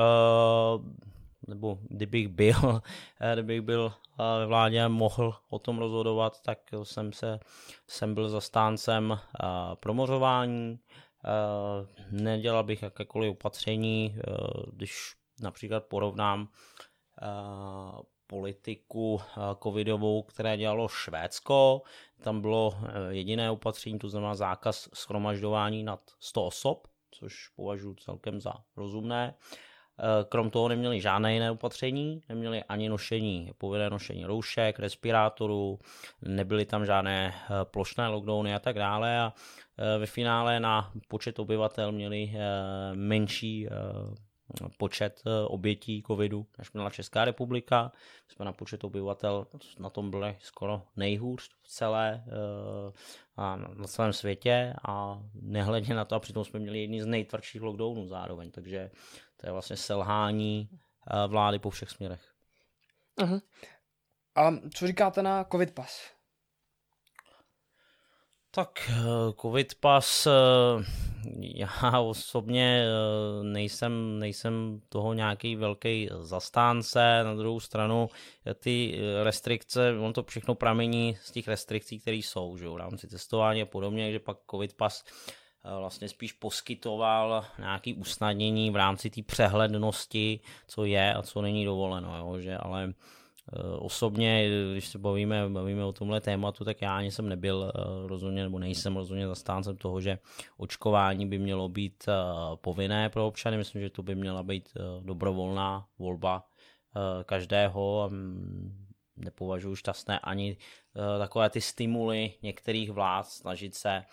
[1.47, 2.81] nebo kdybych byl,
[3.33, 7.39] kdybych byl ve vládě mohl o tom rozhodovat, tak jsem, se,
[7.87, 9.19] jsem byl zastáncem
[9.79, 10.79] promořování,
[12.11, 14.15] nedělal bych jakékoliv opatření,
[14.73, 16.47] když například porovnám
[18.27, 19.21] politiku
[19.63, 21.81] covidovou, které dělalo Švédsko.
[22.23, 22.77] Tam bylo
[23.09, 29.35] jediné opatření, to znamená zákaz schromažďování nad 100 osob, což považuji celkem za rozumné.
[29.35, 29.74] Eh,
[30.29, 35.79] krom toho neměli žádné jiné opatření, neměli ani nošení, povinné nošení roušek, respirátorů,
[36.21, 39.33] nebyly tam žádné eh, plošné lockdowny a tak dále a
[39.77, 42.33] eh, ve finále na počet obyvatel měli
[42.93, 43.67] menší
[44.77, 47.91] počet obětí covidu, než měla Česká republika.
[48.27, 49.47] Jsme na počet obyvatel
[49.79, 52.23] na tom byli skoro nejhůř v celé
[53.37, 57.61] a na celém světě a nehledně na to, a přitom jsme měli jedni z nejtvrdších
[57.61, 58.91] lockdownů zároveň, takže
[59.37, 62.33] to je vlastně selhání eh, vlády po všech směrech.
[63.17, 63.41] Uh-huh.
[64.35, 66.11] A co říkáte na COVID pas?
[68.51, 70.31] Tak eh, COVID pas, eh,
[71.39, 72.85] já osobně
[73.41, 78.09] nejsem, nejsem toho nějaký velký zastánce, na druhou stranu
[78.59, 83.61] ty restrikce, on to všechno pramení z těch restrikcí, které jsou, že v rámci testování
[83.61, 85.03] a podobně, že pak COVID pas
[85.79, 92.17] vlastně spíš poskytoval nějaké usnadnění v rámci té přehlednosti, co je a co není dovoleno,
[92.17, 92.93] jo, že ale e,
[93.77, 98.43] osobně, když se bavíme, bavíme o tomhle tématu, tak já ani jsem nebyl e, rozhodně,
[98.43, 100.19] nebo nejsem rozhodně zastáncem toho, že
[100.57, 102.05] očkování by mělo být
[102.55, 103.57] povinné pro občany.
[103.57, 104.69] Myslím, že to by měla být
[105.01, 106.43] dobrovolná volba
[107.25, 108.11] každého.
[109.17, 110.57] Nepovažuji šťastné ani
[111.19, 114.03] takové ty stimuly některých vlád snažit se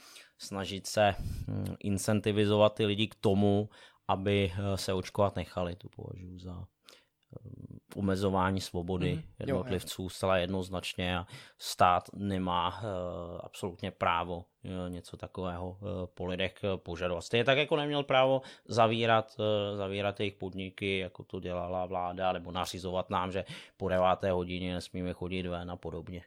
[0.43, 3.69] snažit se hm, incentivizovat ty lidi k tomu,
[4.09, 5.77] aby eh, se očkovat nechali.
[5.77, 11.27] To považuji za hm, omezování svobody mm, jednotlivců zcela jednoznačně a
[11.59, 17.21] stát nemá uh, absolutně právo uh, něco takového uh, po lidech požadovat.
[17.21, 19.37] Stejně tak, jako neměl právo zavírat,
[19.77, 23.45] zavírat jejich podniky, jako to dělala vláda, nebo nařizovat nám, že
[23.77, 26.23] po deváté hodině nesmíme chodit ven a podobně.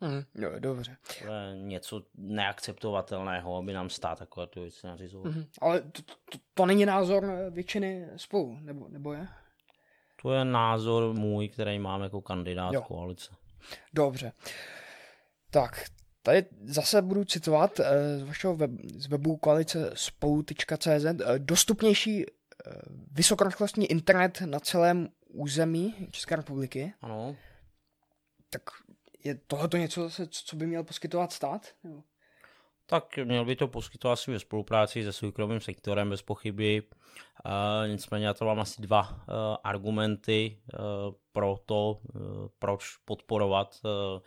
[0.00, 0.96] Mm, jo, dobře.
[1.22, 5.32] To je něco neakceptovatelného, aby nám stát takové to věci nařizoval.
[5.32, 9.28] Mm, ale to, to, to není názor většiny spolu, nebo, nebo je?
[10.22, 12.82] To je názor můj, který mám jako kandidát jo.
[12.82, 13.30] koalice.
[13.94, 14.32] Dobře.
[15.50, 15.84] Tak,
[16.22, 22.32] tady zase budu citovat eh, z vašeho web, z webu koalice spolu.cz eh, dostupnější eh,
[23.12, 26.92] vysokorychlostní internet na celém území České republiky.
[27.02, 27.36] Ano.
[28.50, 28.62] Tak
[29.28, 31.66] je tohle něco zase, co by měl poskytovat stát?
[31.84, 32.02] Nebo?
[32.86, 36.82] Tak měl by to poskytovat asi ve spolupráci se soukromým sektorem bez pochyby.
[36.82, 39.16] Uh, nicméně já to mám asi dva uh,
[39.64, 44.20] argumenty uh, pro to, uh, proč podporovat uh,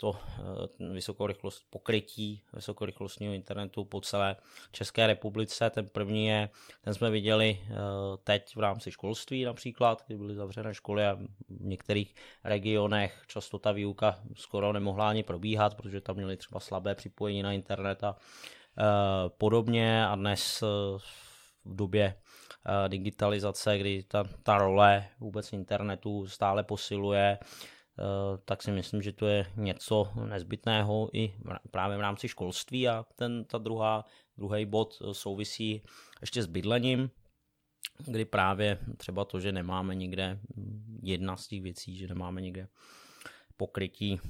[0.00, 4.36] to eh, vysokorychlost, pokrytí vysokorychlostního internetu po celé
[4.72, 5.70] České republice.
[5.70, 6.48] Ten první je,
[6.82, 7.74] ten jsme viděli eh,
[8.24, 11.14] teď v rámci školství například, kdy byly zavřené školy a
[11.48, 16.94] v některých regionech často ta výuka skoro nemohla ani probíhat, protože tam měli třeba slabé
[16.94, 18.16] připojení na internet a
[18.78, 18.82] eh,
[19.38, 20.60] podobně a dnes
[21.64, 22.14] v době
[22.88, 27.38] digitalizace, kdy ta, ta role vůbec internetu stále posiluje,
[28.44, 31.34] tak si myslím, že to je něco nezbytného i
[31.70, 34.04] právě v rámci školství a ten, ta druhá,
[34.38, 35.82] druhý bod eh, souvisí
[36.20, 37.10] ještě s bydlením,
[38.06, 42.68] kdy právě třeba to, že nemáme někde, hm, jedna z těch věcí, že nemáme někde
[43.56, 44.20] pokrytí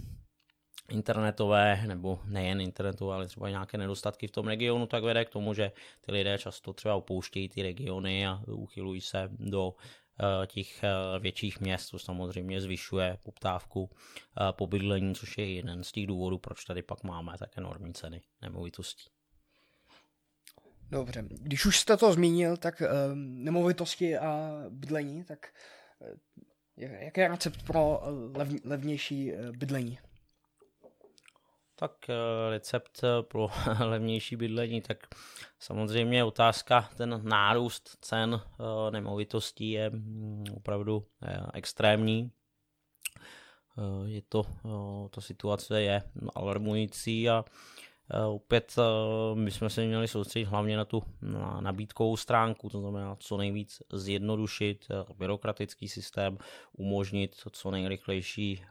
[0.88, 5.54] internetové, nebo nejen internetové, ale třeba nějaké nedostatky v tom regionu, tak vede k tomu,
[5.54, 9.74] že ty lidé často třeba opouštějí ty regiony a uchylují se do
[10.09, 10.09] Eh,
[10.46, 15.92] těch eh, větších měst, to samozřejmě zvyšuje poptávku eh, po bydlení, což je jeden z
[15.92, 19.10] těch důvodů, proč tady pak máme tak enormní ceny nemovitostí.
[20.90, 22.82] Dobře, když už jste to zmínil, tak
[23.14, 25.52] nemovitosti a bydlení, tak
[26.76, 28.00] jaký je recept pro
[28.34, 29.98] lev, levnější bydlení?
[31.80, 32.14] Tak eh,
[32.50, 33.48] recept eh, pro
[33.84, 35.06] levnější bydlení, tak
[35.58, 41.06] samozřejmě otázka, ten nárůst cen eh, nemovitostí je mm, opravdu
[41.54, 42.30] extrémní.
[44.04, 44.46] Je to,
[45.10, 46.02] ta situace je
[46.34, 47.44] alarmující a
[48.28, 48.76] opět
[49.34, 53.82] my jsme se měli soustředit hlavně na tu na nabídkovou stránku, to znamená co nejvíc
[53.92, 54.88] zjednodušit
[55.18, 56.38] byrokratický systém,
[56.72, 58.62] umožnit co nejrychlejší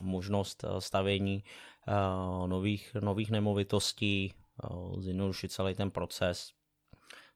[0.00, 1.44] možnost stavění
[2.46, 6.52] nových, nových nemovitostí, eh, zjednodušit celý ten proces.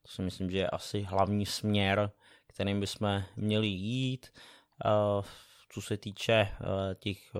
[0.03, 2.11] To si myslím, že je asi hlavní směr,
[2.47, 4.27] kterým bychom měli jít.
[4.85, 5.23] Eh,
[5.73, 6.49] co se týče
[6.99, 7.33] těch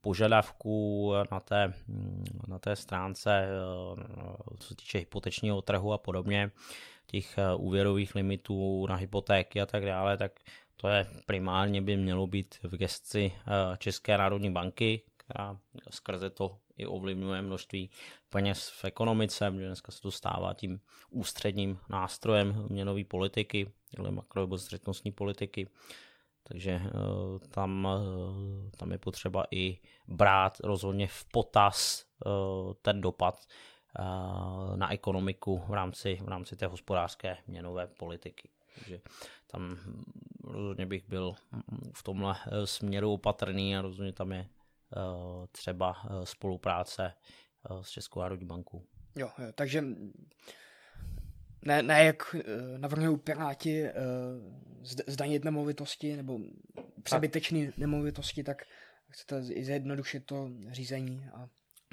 [0.00, 1.72] požadavků na té,
[2.48, 3.48] na té stránce,
[4.58, 6.50] co se týče hypotečního trhu a podobně,
[7.06, 10.32] těch úvěrových limitů na hypotéky a tak dále, tak
[10.76, 13.32] to je primárně by mělo být v gestci
[13.78, 15.02] České národní banky,
[15.32, 15.56] která
[15.90, 17.90] skrze to i ovlivňuje množství
[18.30, 25.12] peněz v ekonomice, protože dneska se to stává tím ústředním nástrojem měnové politiky, ale makroobozřetnostní
[25.12, 25.68] politiky.
[26.42, 32.30] Takže eh, tam, eh, tam je potřeba i brát rozhodně v potaz eh,
[32.82, 33.46] ten dopad
[34.76, 38.48] na ekonomiku v rámci, v rámci té hospodářské měnové politiky.
[38.74, 39.00] Takže
[39.46, 39.76] tam
[40.44, 41.34] rozhodně bych byl
[41.94, 44.48] v tomhle směru opatrný a rozhodně tam je
[45.52, 48.86] třeba eh, spolupráce eh, s Českou národní bankou.
[49.16, 49.84] Jo takže
[51.62, 52.36] ne, ne jak
[52.76, 53.84] navrhují Piráti
[55.06, 56.38] zdanit nemovitosti nebo
[57.02, 58.62] přebytečné nemovitosti, tak
[59.08, 61.48] chcete zjednodušit to řízení a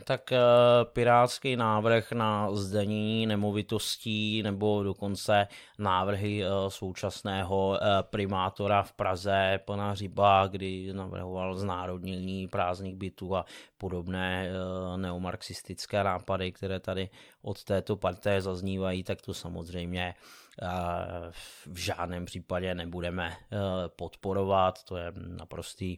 [0.09, 0.39] tak eh,
[0.83, 9.95] pirátský návrh na zdanění nemovitostí nebo dokonce návrhy eh, současného eh, primátora v Praze, pana
[9.95, 13.45] Říba, kdy navrhoval znárodnění prázdných bytů a
[13.77, 14.49] podobné
[14.95, 17.09] neomarxistické nápady, které tady
[17.41, 20.15] od této parté zaznívají, tak to samozřejmě
[21.67, 23.57] v žádném případě nebudeme eh,
[23.95, 24.83] podporovat.
[24.83, 25.97] To je naprostý,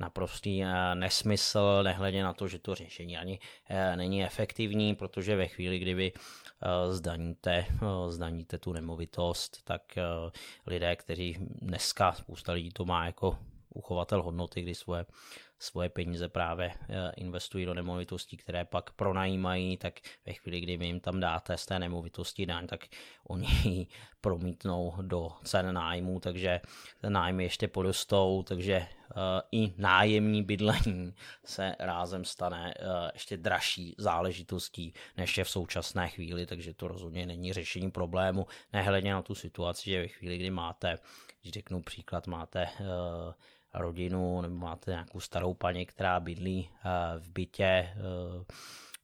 [0.00, 5.46] naprostý eh, nesmysl, nehledě na to, že to řešení ani eh, není efektivní, protože ve
[5.46, 6.12] chvíli, kdyby
[6.90, 7.66] zdaníte,
[8.08, 9.82] zdaníte tu nemovitost, tak
[10.66, 13.38] lidé, kteří dneska, spousta lidí to má jako
[13.74, 15.06] uchovatel hodnoty, kdy svoje
[15.60, 20.86] svoje peníze právě eh, investují do nemovitostí, které pak pronajímají, tak ve chvíli, kdy vy
[20.86, 22.80] jim tam dáte z té nemovitosti daň, tak
[23.28, 23.86] oni ji
[24.20, 26.60] promítnou do cen nájmu, takže
[27.08, 29.16] nájmy ještě porostou, takže uh,
[29.52, 36.46] i nájemní bydlení se rázem stane uh, ještě dražší záležitostí, než je v současné chvíli,
[36.46, 40.98] takže to rozhodně není řešení problému, nehledně na tu situaci, že ve chvíli, kdy máte,
[41.42, 42.68] když řeknu příklad, máte
[43.74, 47.94] rodinu nebo máte nějakou starou paní, která bydlí eh, v bytě, eh,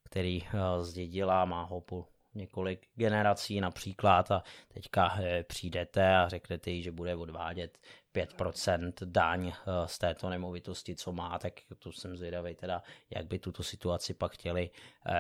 [0.05, 6.83] který eh, zdědila, má ho po několik generací například a teďka přijdete a řeknete jí,
[6.83, 7.79] že bude odvádět
[8.17, 9.53] 5% daň
[9.87, 14.33] z této nemovitosti, co má, tak to jsem zvědavý teda, jak by tuto situaci pak
[14.33, 14.71] chtěli,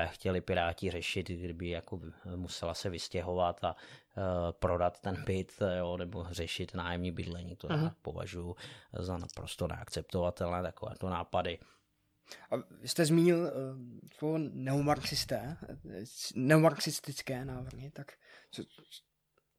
[0.06, 2.00] chtěli Piráti řešit, kdyby jako
[2.36, 3.76] musela se vystěhovat a
[4.18, 7.56] Eh, prodat ten byt jo, nebo řešit nájemní bydlení.
[7.56, 8.56] To já považuji
[8.98, 11.58] za naprosto neakceptovatelné takovéto nápady.
[12.50, 12.54] A
[12.84, 13.50] jste zmínil uh,
[14.14, 15.56] slovo neomarxisté,
[16.34, 18.12] neomarxistické návrhy, tak
[18.50, 18.62] co,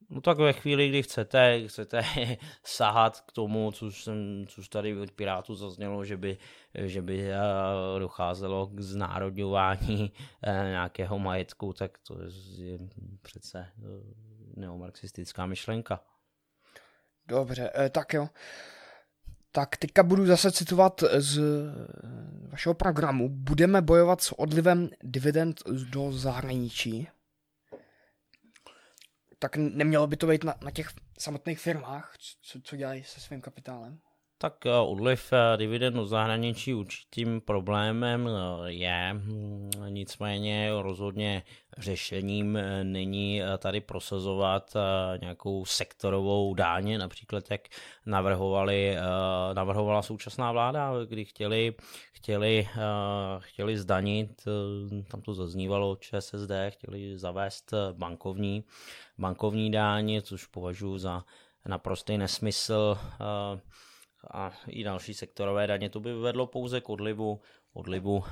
[0.09, 2.01] No tak ve chvíli, kdy chcete, chcete
[2.63, 6.37] sahat k tomu, co, jsem, co tady od Pirátů zaznělo, že by,
[6.75, 7.37] že by eh,
[7.99, 10.11] docházelo k znárodňování
[10.43, 12.17] eh, nějakého majetku, tak to
[12.57, 12.79] je
[13.21, 13.83] přece eh,
[14.55, 15.99] neomarxistická myšlenka.
[17.27, 18.29] Dobře, tak jo.
[19.51, 21.41] Tak teďka budu zase citovat z
[22.49, 23.29] vašeho programu.
[23.29, 27.07] Budeme bojovat s odlivem dividend do zahraničí
[29.39, 33.41] tak nemělo by to být na, na těch samotných firmách, co, co dělají se svým
[33.41, 33.99] kapitálem?
[34.39, 41.43] Tak eh, odliv eh, dividendu zahraničí určitým problémem eh, je, hm, nicméně rozhodně
[41.77, 44.73] řešením není tady prosazovat
[45.21, 47.61] nějakou sektorovou dáně, například jak
[48.05, 48.97] navrhovali,
[49.53, 51.75] navrhovala současná vláda, kdy chtěli,
[52.11, 52.67] chtěli,
[53.39, 54.43] chtěli zdanit,
[55.07, 58.63] tam to zaznívalo ČSSD, chtěli zavést bankovní,
[59.17, 61.23] bankovní dáně, což považuji za
[61.65, 62.97] naprostý nesmysl
[64.31, 65.89] a i další sektorové daně.
[65.89, 67.41] To by vedlo pouze k odlivu,
[67.73, 68.23] odlivu uh,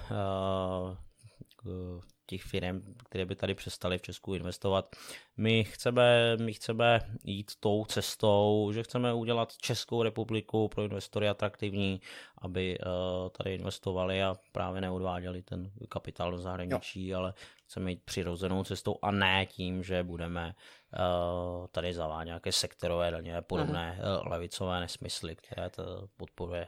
[2.26, 4.96] těch firm, které by tady přestaly v Česku investovat.
[5.38, 12.02] My chceme, my chceme jít tou cestou, že chceme udělat Českou republiku pro investory atraktivní,
[12.38, 17.20] aby uh, tady investovali a právě neodváděli ten kapitál do zahraničí, jo.
[17.20, 17.34] ale
[17.66, 23.38] chceme jít přirozenou cestou a ne tím, že budeme uh, tady zavádět nějaké sektorové daně
[23.38, 26.68] a podobné uh, levicové nesmysly, které to podporuje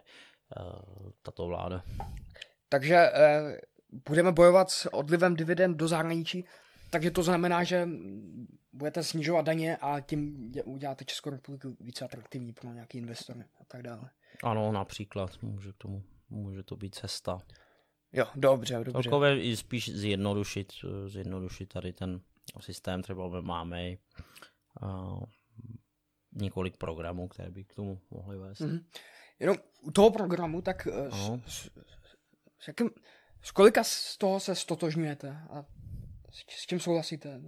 [0.60, 1.84] uh, tato vláda.
[2.70, 3.52] Takže uh,
[4.10, 6.45] budeme bojovat s odlivem dividend do zahraničí,
[6.89, 7.88] takže to znamená, že
[8.74, 13.82] budete snižovat daně a tím uděláte Českou republiku více atraktivní pro nějaký investory a tak
[13.82, 14.10] dále.
[14.43, 17.39] Ano, například může k tomu, může to být cesta.
[18.14, 19.03] Jo, dobře, dobře.
[19.03, 20.74] Celkově i spíš zjednodušit,
[21.05, 22.22] zjednodušit tady ten
[22.60, 23.97] systém, třeba máme
[24.82, 25.24] uh,
[26.32, 28.62] několik programů, které by k tomu mohly vést.
[28.62, 28.84] Mm-hmm.
[29.39, 31.70] Jenom u toho programu, tak uh, s, s,
[32.60, 32.89] s, jakým,
[33.41, 35.66] s kolika z toho se stotožňujete a
[36.32, 37.41] s, s čím souhlasíte?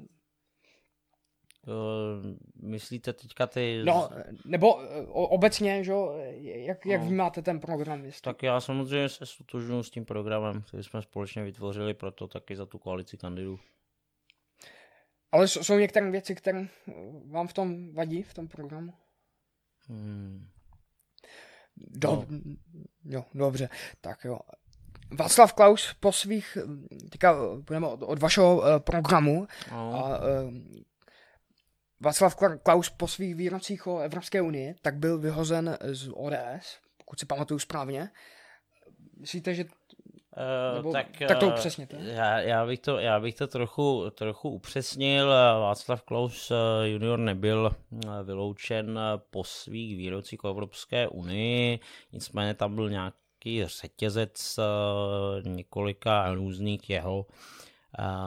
[1.68, 2.38] Uh,
[2.70, 3.82] myslíte teďka ty...
[3.86, 4.10] No,
[4.46, 4.84] nebo uh,
[5.14, 5.94] obecně, že
[6.40, 7.08] jak, jak no.
[7.08, 8.06] vnímáte ten program?
[8.06, 8.22] Jestli...
[8.22, 12.66] Tak já samozřejmě se stotožňuji s tím programem, který jsme společně vytvořili, proto taky za
[12.66, 13.60] tu koalici kandidů.
[15.32, 16.68] Ale jsou některé věci, které
[17.26, 18.94] vám v tom vadí, v tom programu?
[19.88, 20.48] Hmm.
[21.78, 22.56] Do, no.
[23.06, 23.70] Jo, dobře,
[24.02, 24.40] tak jo.
[25.12, 26.58] Václav Klaus po svých,
[27.12, 27.36] teďka
[27.68, 29.96] budeme od, od vašeho uh, programu, no.
[29.96, 30.54] a, uh,
[32.02, 37.26] Václav Klaus po svých výrocích o Evropské unii, tak byl vyhozen z ODS, pokud si
[37.26, 38.10] pamatuju správně.
[39.18, 39.66] Myslíte, že
[40.38, 41.98] Uh, Nebo, tak, tak to upřesněte.
[42.02, 45.30] Já, já, bych to, já bych to trochu, trochu upřesnil.
[45.60, 46.52] Václav Klaus
[46.84, 47.72] junior nebyl
[48.24, 51.80] vyloučen po svých výrocích o Evropské unii,
[52.12, 57.69] nicméně tam byl nějak takový řetězec eh, několika různých jeho eh,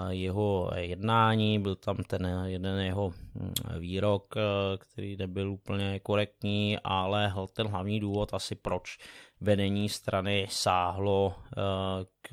[0.09, 4.43] jeho jednání, byl tam ten jeden jeho hm, výrok, eh,
[4.79, 8.99] který nebyl úplně korektní, ale ten hlavní důvod asi proč
[9.41, 11.35] vedení strany sáhlo
[12.23, 12.31] k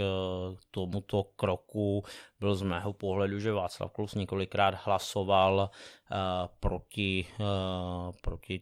[0.71, 2.03] tomuto kroku
[2.39, 5.69] byl z mého pohledu, že Václav Klus několikrát hlasoval
[6.59, 7.25] proti,
[8.21, 8.61] proti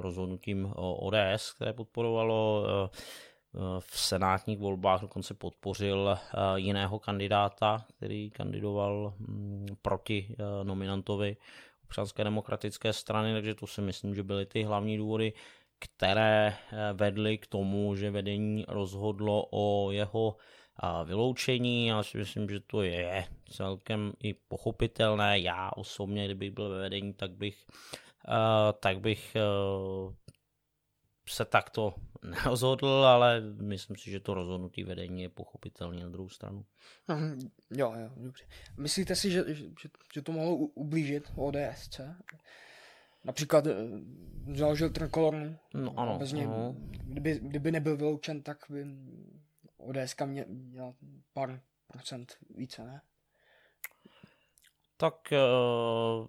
[0.00, 2.66] rozhodnutím ODS, které podporovalo
[3.80, 11.36] v senátních volbách dokonce podpořil eh, jiného kandidáta, který kandidoval mm, proti eh, nominantovi
[11.84, 15.32] občanské demokratické strany, takže to si myslím, že byly ty hlavní důvody,
[15.78, 20.36] které eh, vedly k tomu, že vedení rozhodlo o jeho
[21.04, 21.86] vyloučení.
[21.86, 25.38] Já si myslím, že to je celkem i pochopitelné.
[25.38, 27.66] Já osobně, kdybych byl ve vedení, tak bych,
[28.80, 29.36] tak bych
[31.28, 31.94] se takto
[32.24, 36.64] nerozhodl, ale myslím si, že to rozhodnutí vedení je pochopitelné na druhou stranu.
[37.08, 38.44] Mhm, jo, jo, dobře.
[38.76, 39.64] Myslíte si, že, že,
[40.14, 42.00] že to mohlo ublížit ODS?
[43.24, 43.74] Například eh,
[44.54, 45.58] založil Trikolor.
[45.74, 46.18] No ano.
[46.18, 46.74] Bez něj, ano.
[46.78, 48.86] Kdyby, kdyby nebyl vyloučen, tak by
[49.76, 50.16] ODS
[50.46, 50.94] měla
[51.32, 53.00] pár procent více, ne?
[54.96, 56.26] Tak uh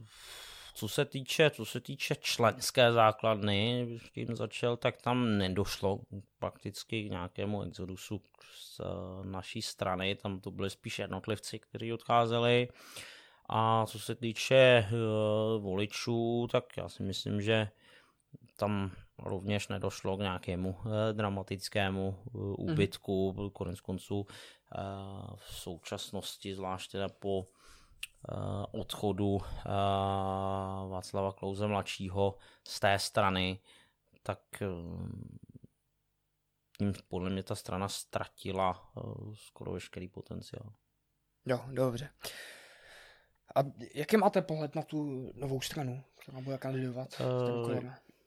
[0.76, 6.00] co se týče, co se týče členské základny, když tím začal, tak tam nedošlo
[6.40, 8.22] prakticky k nějakému exodusu
[8.56, 8.84] z eh,
[9.28, 12.68] naší strany, tam to byly spíš jednotlivci, kteří odcházeli.
[13.50, 17.70] A co se týče uh, voličů, tak já si myslím, že
[18.58, 20.78] tam rovněž nedošlo k nějakému
[21.12, 22.18] dramatickému
[22.58, 23.50] úbytku, mm.
[23.50, 24.26] konec konců
[25.36, 27.48] v současnosti, zvláště po
[28.72, 29.42] odchodu
[30.90, 32.38] Václava Klouze mladšího
[32.68, 33.60] z té strany,
[34.24, 34.40] tak
[36.78, 38.92] tím podle mě ta strana ztratila
[39.34, 40.74] skoro veškerý potenciál.
[41.46, 42.10] Jo, dobře.
[43.56, 43.60] A
[43.94, 47.22] jaký máte pohled na tu novou stranu, která bude kandidovat?
[47.22, 47.84] Uh,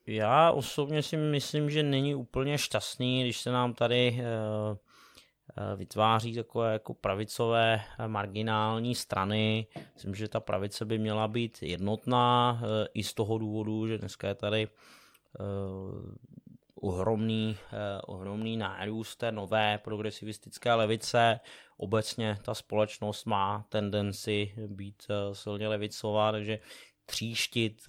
[0.07, 4.77] já osobně si myslím, že není úplně šťastný, když se nám tady uh,
[5.75, 9.67] vytváří takové jako pravicové marginální strany.
[9.93, 12.61] Myslím, že ta pravice by měla být jednotná
[12.93, 14.67] i z toho důvodu, že dneska je tady
[16.81, 17.57] ohromný,
[18.05, 21.39] ohromný nárůst té nové progresivistické levice.
[21.77, 25.03] Obecně ta společnost má tendenci být
[25.33, 26.59] silně levicová, takže
[27.05, 27.81] tříštit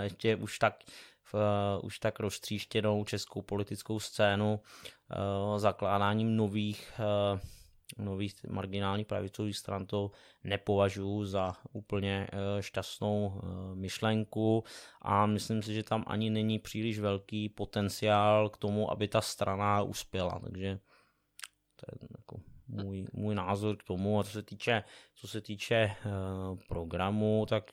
[0.00, 0.84] ještě už tak
[1.82, 10.10] už tak roztříštěnou českou politickou scénu uh, zakládáním nových, uh, nových marginálních pravicových stran to
[10.44, 12.26] nepovažuji za úplně
[12.60, 13.40] šťastnou
[13.74, 14.64] myšlenku
[15.02, 19.82] a myslím si, že tam ani není příliš velký potenciál k tomu, aby ta strana
[19.82, 20.78] uspěla, takže
[21.76, 24.20] to je jako můj, můj názor k tomu.
[24.20, 24.84] A co se týče,
[25.14, 25.96] co se týče
[26.68, 27.70] programu, tak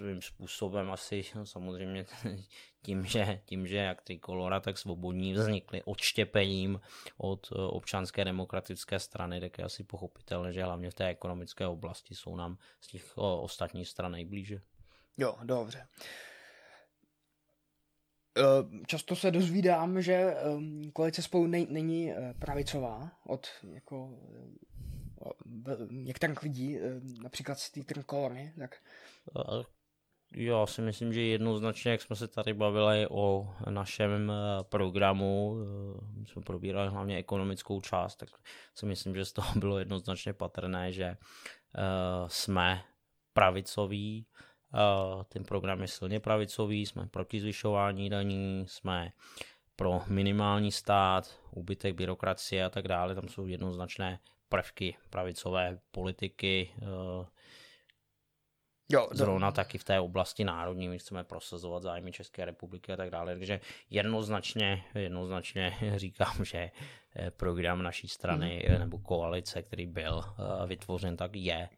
[0.00, 2.06] svým způsobem asi no, samozřejmě
[2.82, 6.80] tím, že, tím, že jak Trikolora, tak Svobodní vznikly odštěpením
[7.16, 12.14] od eh, občanské demokratické strany, tak je asi pochopitelné, že hlavně v té ekonomické oblasti
[12.14, 14.60] jsou nám z těch ostatních stran nejblíže.
[15.18, 15.86] Jo, dobře.
[18.38, 18.42] Eh,
[18.86, 24.18] často se dozvídám, že ehm, koalice spolu není eh, pravicová od jako
[25.90, 26.78] některých lidí,
[27.22, 28.76] například z té trikolory, tak
[30.34, 36.20] já si myslím, že jednoznačně, jak jsme se tady bavili o našem eh, programu, eh,
[36.20, 38.28] my jsme probírali hlavně ekonomickou část, tak
[38.74, 41.16] si myslím, že z toho bylo jednoznačně patrné, že eh,
[42.26, 42.82] jsme
[43.32, 44.26] pravicoví,
[45.28, 49.12] ten program je silně pravicový, jsme proti zvyšování daní, jsme
[49.76, 54.18] pro minimální stát, úbytek byrokracie a tak dále, tam jsou jednoznačné
[54.48, 56.74] prvky pravicové politiky,
[58.92, 63.10] Jo, Zrovna taky v té oblasti národní, my chceme prosazovat zájmy České republiky a tak
[63.10, 63.32] dále.
[63.32, 63.60] Takže
[63.90, 66.70] jednoznačně, jednoznačně říkám, že
[67.16, 68.78] eh, program naší strany hmm.
[68.78, 71.68] nebo koalice, který byl eh, vytvořen, tak je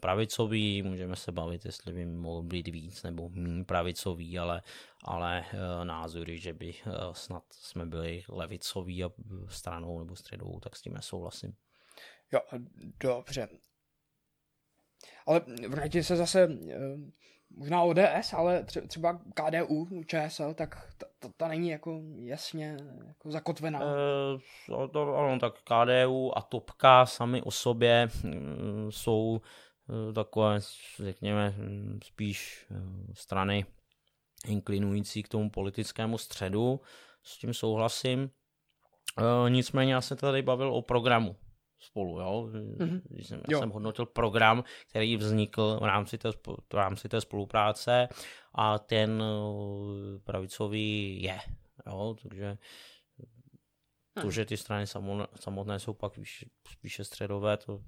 [0.00, 4.62] pravicový, můžeme se bavit, jestli by mohl být víc nebo méně pravicový, ale,
[5.04, 5.44] ale
[5.84, 6.74] názory, že by
[7.12, 9.10] snad jsme byli levicoví a
[9.48, 11.54] stranou nebo středovou, tak s tím nesouhlasím.
[12.32, 12.40] Jo,
[13.00, 13.48] dobře.
[15.30, 16.78] Ale vrátí se zase eh,
[17.56, 22.76] možná ODS, ale třeba KDU, ČSL, tak ta, ta, ta není jako jasně
[23.06, 23.80] jako zakotvená.
[23.82, 30.58] E, to, ano, tak KDU a Topka sami o sobě mm, jsou eh, takové,
[30.98, 31.54] řekněme,
[32.04, 32.66] spíš
[33.14, 33.66] strany
[34.46, 36.80] inklinující k tomu politickému středu,
[37.22, 38.30] s tím souhlasím.
[39.18, 41.36] E, nicméně já se tady bavil o programu
[41.80, 42.20] spolu.
[42.20, 42.50] Jo?
[42.52, 43.00] Mm-hmm.
[43.04, 43.58] Když jsem, já jo.
[43.58, 46.30] jsem hodnotil program, který vznikl v rámci té,
[46.72, 48.08] v rámci té spolupráce
[48.54, 51.38] a ten eh, pravicový je.
[51.86, 52.16] Jo?
[52.22, 52.58] Takže
[54.14, 54.30] to, hm.
[54.30, 54.86] že ty strany
[55.40, 56.12] samotné jsou pak
[56.68, 57.82] spíše středové, to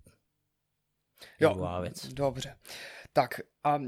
[1.41, 2.07] je jo, věc.
[2.09, 2.57] Dobře.
[3.13, 3.81] Tak a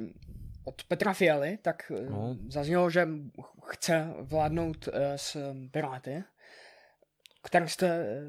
[0.64, 2.36] od Petra Fialy, tak eh, no.
[2.48, 3.08] zaznělo, že
[3.66, 6.24] chce vládnout eh, s Piráty,
[7.42, 8.20] který jste,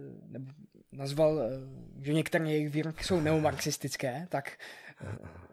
[0.95, 1.49] nazval, eh,
[2.01, 4.57] že některé jejich výroky jsou neomarxistické, tak
[5.01, 5.45] eh,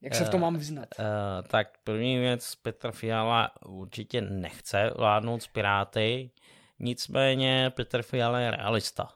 [0.00, 0.88] jak se v tom mám vyznat?
[0.98, 6.30] Uh, uh, tak první věc, Petr Fiala určitě nechce vládnout s Piráty,
[6.78, 9.08] nicméně Petr Fiala je realista.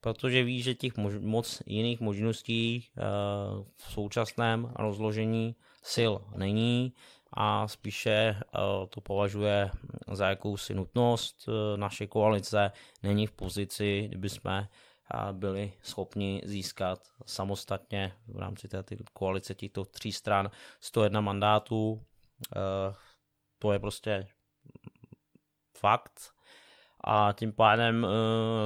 [0.00, 5.56] Protože ví, že těch mož- moc jiných možností uh, v současném rozložení
[5.92, 6.92] sil není
[7.32, 9.70] a spíše uh, to považuje
[10.12, 11.48] za jakousi nutnost.
[11.48, 12.72] Uh, naše koalice
[13.02, 14.68] není v pozici, kdyby jsme
[15.14, 22.02] uh, byli schopni získat samostatně v rámci té koalice těchto tří stran 101 mandátů.
[23.58, 24.26] To je prostě
[25.78, 26.32] fakt.
[27.04, 28.06] A tím pádem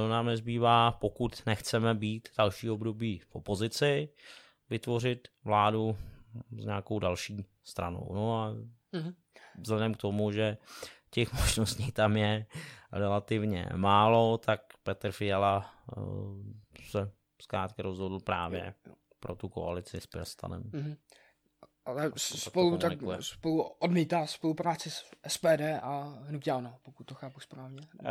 [0.09, 4.09] nám nezbývá, pokud nechceme být další období v opozici,
[4.69, 5.97] vytvořit vládu
[6.59, 8.09] s nějakou další stranou.
[8.13, 8.53] No a
[8.93, 9.13] mm-hmm.
[9.59, 10.57] vzhledem k tomu, že
[11.09, 12.45] těch možností tam je
[12.91, 16.03] relativně málo, tak Petr Fiala uh,
[16.89, 17.11] se
[17.41, 20.63] zkrátka rozhodl právě jo, pro tu koalici s Pirstanem.
[20.63, 20.97] Mm-hmm.
[21.85, 27.81] Ale spolu, tak, spolu odmítá spolupráci s SPD a hnutí ano, pokud to chápu správně.
[28.01, 28.07] Uh,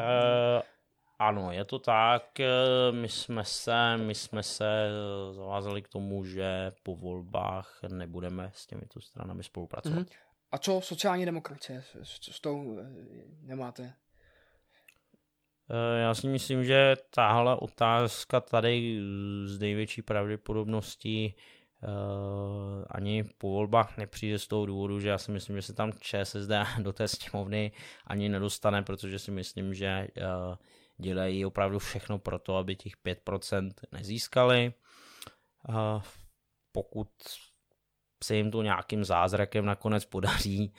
[1.19, 2.41] ano, je to tak.
[2.41, 2.47] Eh,
[2.91, 4.89] my jsme se, my jsme se
[5.33, 9.99] zavázali k tomu, že po volbách nebudeme s těmito stranami spolupracovat.
[9.99, 10.17] Mm-hmm.
[10.53, 11.85] A co sociální demokracie?
[12.21, 12.79] Co s tou
[13.43, 13.95] nemáte?
[16.01, 19.01] Já si myslím, že tahle otázka tady
[19.45, 21.35] z největší pravděpodobností
[21.83, 25.93] Uh, ani po volbách nepřijde z toho důvodu, že já si myslím, že se tam
[25.93, 26.51] ČSSD
[26.83, 27.73] do té sněmovny
[28.07, 30.55] ani nedostane, protože si myslím, že uh,
[30.99, 34.73] dělají opravdu všechno pro to, aby těch 5% nezískali.
[36.73, 37.09] Pokud
[38.25, 40.73] se jim to nějakým zázrakem nakonec podaří,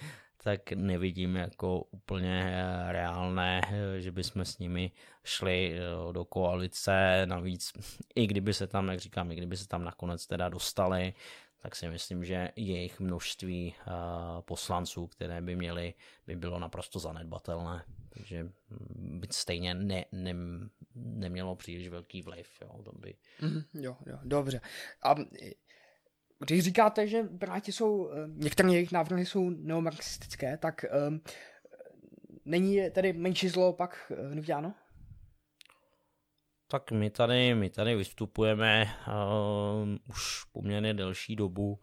[0.48, 4.92] tak nevidím jako úplně eh, reálné, eh, že bychom s nimi
[5.24, 7.26] šli eh, do koalice.
[7.26, 7.74] Navíc,
[8.16, 11.14] i kdyby se tam, jak říkám, i kdyby se tam nakonec teda dostali,
[11.62, 13.76] tak si myslím, že jejich množství
[14.42, 15.94] poslanců, které by měli,
[16.28, 17.84] by bylo naprosto zanedbatelné.
[18.18, 18.50] Takže
[18.96, 20.36] by stejně ne, ne,
[20.96, 22.48] nemělo příliš velký vliv.
[22.62, 23.16] Jo, to by...
[23.42, 24.62] Mm, jo, jo, dobře.
[25.04, 25.16] A
[26.40, 31.22] když říkáte, že Piráti jsou, eh, některé jejich návrhy jsou neomarxistické, tak um,
[32.46, 34.74] není tedy menší zlo pak eh, hnutí ano?
[36.68, 41.80] Tak my tady, my tady vystupujeme uh, už poměrně delší dobu uh,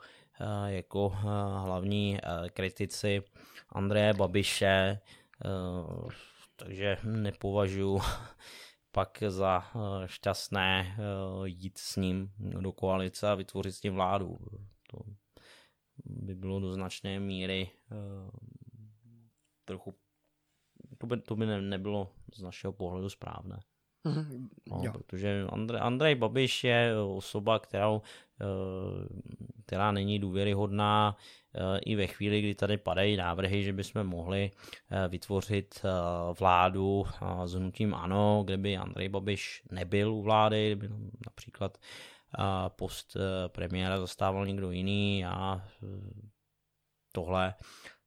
[0.67, 1.23] jako uh,
[1.65, 3.23] hlavní uh, kritici
[3.69, 5.24] Andreje Babiše, uh,
[6.57, 8.01] takže nepovažuji
[8.93, 10.95] pak za eh, šťastné eh,
[11.45, 14.39] jít s ním do koalice a vytvořit s ním vládu.
[14.91, 14.99] To
[16.05, 18.31] by bylo do značné míry eh,
[19.65, 19.95] trochu
[20.99, 23.61] to by, to by ne, nebylo z našeho pohledu správné.
[24.05, 24.49] Mm-hmm.
[24.85, 28.03] No, protože Andrej, Andrej Babiš je osoba, kterou,
[29.67, 31.17] která není důvěryhodná,
[31.85, 34.51] i ve chvíli, kdy tady padají návrhy, že bychom mohli
[34.91, 35.89] eh, vytvořit eh,
[36.39, 37.05] vládu
[37.45, 40.95] s hnutím ANO, kde by Andrej Babiš nebyl u vlády, kdyby
[41.27, 43.17] například eh, post
[43.49, 45.69] premiéra zastával někdo jiný a
[47.13, 47.55] tohle,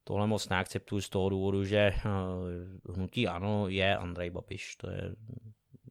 [0.04, 1.94] tohle moc neakceptuju z toho důvodu, že
[2.94, 5.14] hnutí ANO je Andrej Babiš, to je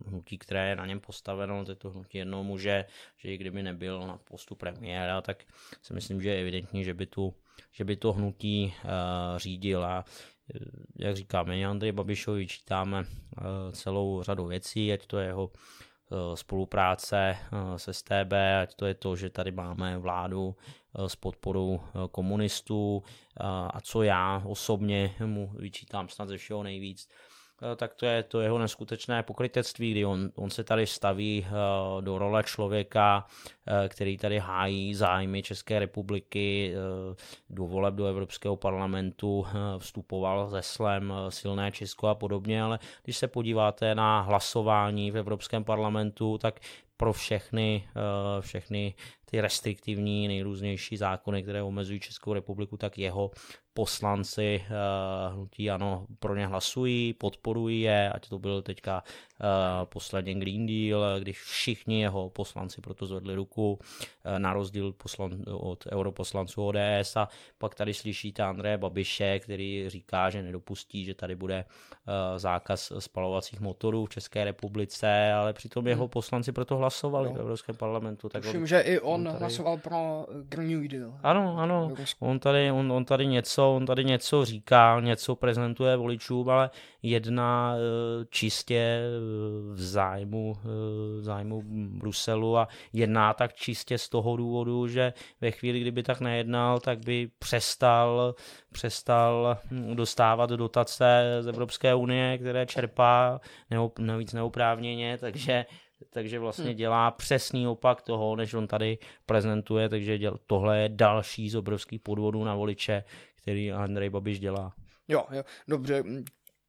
[0.07, 2.85] hnutí, které je na něm postaveno, to je to hnutí jednoho muže,
[3.17, 5.43] že i kdyby nebyl na postu premiéra, tak
[5.81, 7.33] si myslím, že je evidentní, že by tu
[7.71, 8.91] že by to hnutí uh,
[9.37, 9.85] řídil.
[9.85, 10.61] A uh,
[10.95, 15.51] jak říkáme, Andrej Babišovi vyčítáme uh, celou řadu věcí, ať to je jeho
[16.35, 17.37] spolupráce
[17.77, 20.55] se STB, ať to je to, že tady máme vládu
[21.07, 21.81] s podporou
[22.11, 23.03] komunistů
[23.73, 27.26] a co já osobně mu vyčítám snad ze všeho nejvíc, Eh,
[27.75, 31.51] tak to je to jeho neskutečné pokrytectví, kdy on, on se tady staví eh,
[32.01, 33.25] do role člověka,
[33.67, 36.73] eh, který tady hájí zájmy České republiky,
[37.49, 39.45] do voleb do Evropského parlamentu
[39.77, 45.63] vstupoval se slem silné Česko a podobně, ale když se podíváte na hlasování v Evropském
[45.63, 46.59] parlamentu, tak
[46.97, 47.87] pro všechny,
[48.39, 48.93] všechny
[49.31, 53.31] ty restriktivní nejrůznější zákony, které omezují Českou republiku, tak jeho
[53.77, 59.45] poslanci uh, hnutí ano pro ně hlasují, podporují je, ať to byl teďka uh,
[59.85, 65.87] posledně Green Deal, když všichni jeho poslanci proto zvedli ruku, uh, na rozdíl poslan, od
[65.91, 71.65] europoslanců ODS a pak tady slyšíte Andreje Babiše, který říká, že nedopustí, že tady bude
[71.65, 75.89] uh, zákaz spalovacích motorů v České republice, ale přitom hmm.
[75.89, 77.35] jeho poslanci proto hlasovali no.
[77.35, 78.29] v Evropském parlamentu.
[78.29, 79.37] Tak Tuším, on, že i on, on tady...
[79.37, 81.13] hlasoval pro Green New Deal.
[81.23, 86.49] Ano, ano, on tady, on, on tady něco on tady něco říká, něco prezentuje voličům,
[86.49, 86.69] ale
[87.01, 88.99] jedná eh, čistě eh,
[89.73, 90.67] v zájmu, eh,
[91.19, 91.63] v zájmu
[91.99, 97.05] Bruselu a jedná tak čistě z toho důvodu, že ve chvíli, kdyby tak nejednal, tak
[97.05, 98.35] by přestal,
[98.73, 103.41] přestal hm, dostávat dotace z Evropské unie, které čerpá
[103.99, 105.65] navíc neoprávněně, takže
[106.09, 106.75] takže vlastně hmm.
[106.75, 112.01] dělá přesný opak toho, než on tady prezentuje, takže děl, tohle je další z obrovských
[112.01, 113.03] podvodů na voliče,
[113.35, 114.73] který Andrej Babiš dělá.
[115.07, 116.03] Jo, jo, dobře.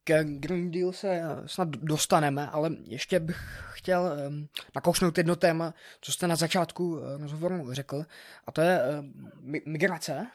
[0.04, 6.12] Ke Green Deal se snad dostaneme, ale ještě bych chtěl um, nakousnout jedno téma, co
[6.12, 8.04] jste na začátku rozhovoru řekl,
[8.46, 9.04] a to je uh,
[9.66, 10.26] migrace.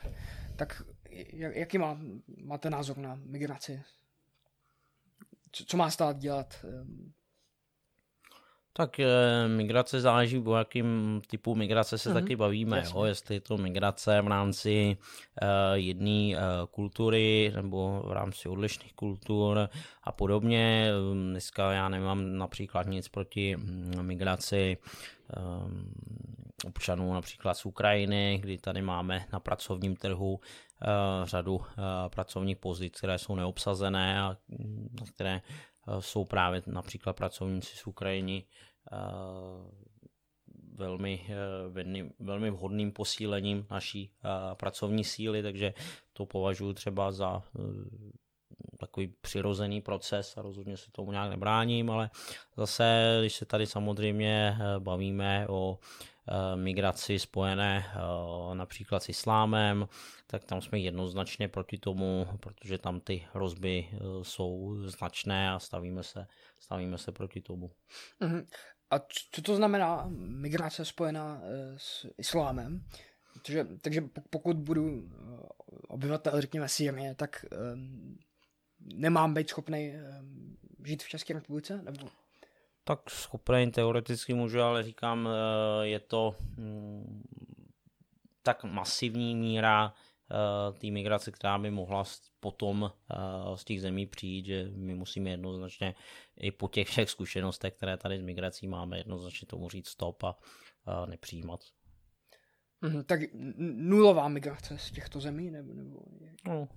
[0.56, 0.84] Tak
[1.54, 2.00] jaký má,
[2.44, 3.84] máte názor na migraci?
[5.52, 6.66] Co, co má stát dělat?
[8.74, 9.08] Um, tak e,
[9.48, 12.14] migrace záleží, o jakým typu migrace se mm-hmm.
[12.14, 12.84] taky bavíme.
[12.94, 13.04] Jo?
[13.04, 14.98] Jestli je to migrace v rámci
[15.42, 15.48] e,
[15.78, 16.38] jedné e,
[16.72, 19.70] kultury nebo v rámci odlišných kultur
[20.04, 20.92] a podobně.
[21.14, 23.58] Dneska já nemám například nic proti
[24.02, 24.78] migraci
[26.66, 30.40] občanů například z Ukrajiny, kdy tady máme na pracovním trhu
[31.24, 31.62] řadu
[32.10, 34.38] pracovních pozic, které jsou neobsazené a
[35.00, 35.42] na které
[36.00, 38.46] jsou právě například pracovníci z Ukrajiny
[40.76, 41.28] velmi,
[41.70, 44.12] velmi, velmi vhodným posílením naší
[44.54, 45.74] pracovní síly, takže
[46.14, 47.44] to považuji třeba za
[48.78, 52.10] takový přirozený proces a rozhodně se tomu nějak nebráním, ale
[52.58, 56.13] zase, když se tady samozřejmě eh, bavíme o eh,
[56.56, 59.88] migraci spojené eh, například s islámem,
[60.28, 63.90] tak tam jsme jednoznačně proti tomu, protože tam ty hrozby
[64.22, 66.28] jsou značné a stavíme se,
[66.60, 67.72] stavíme se proti tomu.
[68.22, 68.46] Uh-huh.
[68.90, 69.00] A
[69.32, 71.42] co to znamená migrace spojená
[71.78, 72.86] s islámem?
[73.46, 75.10] Takže, takže pokud budu
[75.88, 77.46] obyvatel, řekněme, Sýrie, tak
[78.80, 79.94] nemám být schopný
[80.86, 81.82] žít v České republice?
[81.82, 82.23] Nebo...
[82.84, 87.24] Tak schopný teoreticky můžu, ale říkám, eh, je to mm,
[88.42, 89.94] tak masivní míra
[90.32, 92.04] eh, té migrace, která by mohla
[92.40, 93.18] potom eh,
[93.58, 95.96] z těch zemí přijít, že my musíme jednoznačně
[96.38, 100.36] i po těch všech zkušenostech, které tady s migrací máme, jednoznačně tomu říct stop a
[101.06, 101.60] nepřijímat.
[102.82, 103.20] Mhm, tak
[103.60, 105.52] nulová migrace z těchto zemí?
[105.52, 106.00] Nebo, nebo...
[106.48, 106.68] No,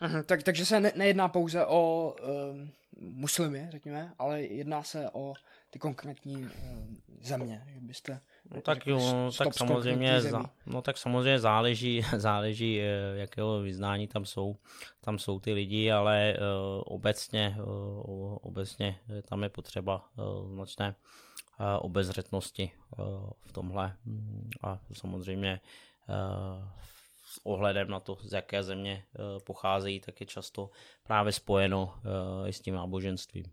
[0.00, 2.14] Aha, tak, takže se ne, nejedná pouze o
[2.50, 2.70] um,
[3.00, 5.34] muslimy, řekněme, ale jedná se o
[5.70, 8.20] ty konkrétní um, země, že byste...
[8.54, 14.08] No tak jo, no, tak samozřejmě, za, no tak samozřejmě záleží, záleží, eh, jakého vyznání
[14.08, 14.56] tam jsou,
[15.00, 20.94] tam jsou ty lidi, ale uh, obecně, uh, obecně tam je potřeba uh, značné
[21.60, 23.96] uh, obezřetnosti uh, v tomhle.
[24.04, 25.60] Mm, a samozřejmě
[26.08, 26.68] uh,
[27.42, 30.70] ohledem na to, z jaké země eh, pocházejí, tak je často
[31.02, 33.44] právě spojeno eh, i s tím náboženstvím.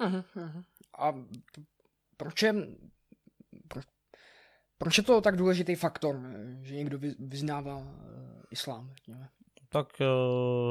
[0.00, 0.64] Uh-huh, uh-huh.
[0.98, 1.14] A
[2.16, 2.54] proč je,
[3.68, 3.80] pro,
[4.78, 6.20] proč je to tak důležitý faktor,
[6.62, 8.92] že někdo vyznává eh, islám?
[8.94, 9.28] Řekněme?
[9.68, 9.88] Tak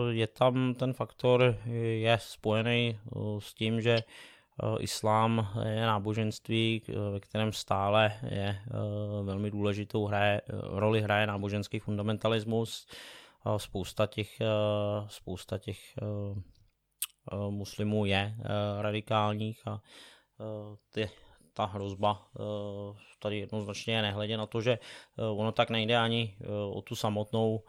[0.09, 1.57] je tam ten faktor,
[1.99, 2.99] je spojený
[3.39, 4.03] s tím, že
[4.79, 6.81] islám je náboženství,
[7.11, 8.71] ve kterém stále je eh,
[9.23, 12.87] velmi důležitou hraje, eh, roli hraje náboženský fundamentalismus.
[13.57, 14.41] Spousta těch,
[15.07, 15.79] spousta těch
[17.49, 18.35] muslimů je
[18.81, 19.81] radikálních a
[20.91, 21.09] ty,
[21.53, 22.27] ta hrozba
[23.19, 24.79] tady jednoznačně je nehledě na to, že
[25.17, 26.37] ono tak nejde ani
[26.71, 27.63] o tu samotnou,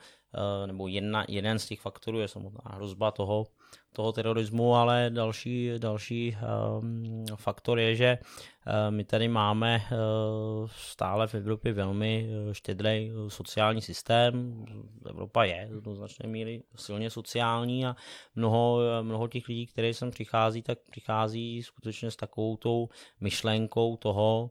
[0.67, 3.47] nebo jedna, jeden z těch faktorů je samotná hrozba toho,
[3.93, 6.37] toho terorismu, ale další, další
[6.81, 13.13] um, faktor je, že uh, my tady máme uh, stále v Evropě velmi uh, štědrý
[13.13, 14.65] uh, sociální systém.
[15.09, 17.97] Evropa je do značné míry silně sociální a
[18.35, 22.89] mnoho, mnoho těch lidí, které sem přichází, tak přichází skutečně s takovou tou
[23.21, 24.51] myšlenkou toho,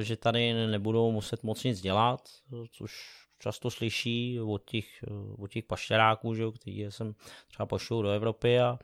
[0.00, 2.20] že tady nebudou muset moc nic dělat,
[2.70, 5.04] což často slyší od těch,
[5.38, 7.14] od těch pašeráků, že kteří jsem
[7.48, 8.78] třeba pošlou do Evropy a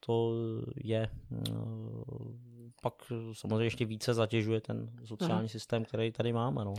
[0.00, 0.32] to
[0.76, 2.94] je mm, pak
[3.32, 5.48] samozřejmě ještě více zatěžuje ten sociální Aha.
[5.48, 6.64] systém, který tady máme.
[6.64, 6.74] No.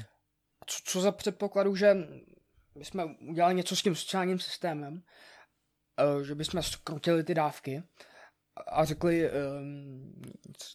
[0.66, 2.08] Co, co za předpokladu, že
[2.76, 5.04] my jsme udělali něco s tím sociálním systémem,
[6.00, 7.84] eh, že bychom skrotili ty dávky
[8.68, 9.30] a řekli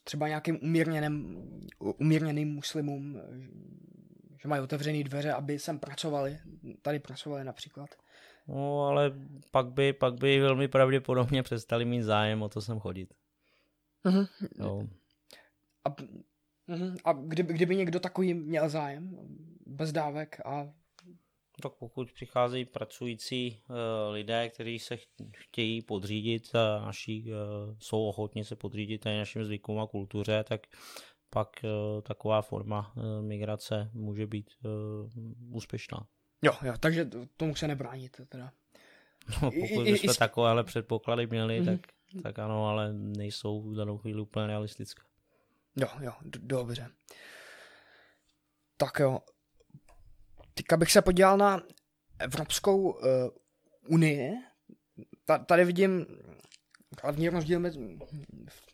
[0.05, 1.47] třeba nějakým umírněným,
[1.79, 3.21] umírněným muslimům,
[4.45, 6.39] že mají otevřené dveře, aby sem pracovali,
[6.83, 7.91] tady pracovali například.
[8.49, 9.13] No, ale
[9.51, 13.15] pak by, pak by velmi pravděpodobně přestali mít zájem o to sem chodit.
[14.05, 14.29] Uh-huh.
[14.59, 14.89] No.
[15.85, 15.91] A,
[16.69, 16.97] uh-huh.
[17.05, 19.19] a kdyby, kdyby někdo takový měl zájem,
[19.67, 20.73] bez dávek a
[21.63, 23.77] tak pokud přicházejí pracující uh,
[24.13, 24.97] lidé, kteří se
[25.37, 30.67] chtějí podřídit uh, naší, uh, jsou ochotni se podřídit našim zvykům a kultuře, tak
[31.35, 36.07] pak uh, taková forma uh, migrace může být uh, úspěšná.
[36.43, 38.53] Jo, jo, takže tomu se nebránit teda.
[39.29, 41.79] No, pokud bychom I, takovéhle předpoklady měli, mm-hmm.
[41.81, 45.03] tak, tak ano, ale nejsou v danou chvíli úplně realistické.
[45.77, 46.91] Jo, jo, d- dobře.
[48.77, 49.21] Tak jo.
[50.55, 51.63] Teďka bych se podíval na
[52.19, 52.99] Evropskou uh,
[53.89, 54.33] unii.
[55.25, 56.07] Ta, tady vidím
[57.03, 57.99] hlavní rozdíl mezi,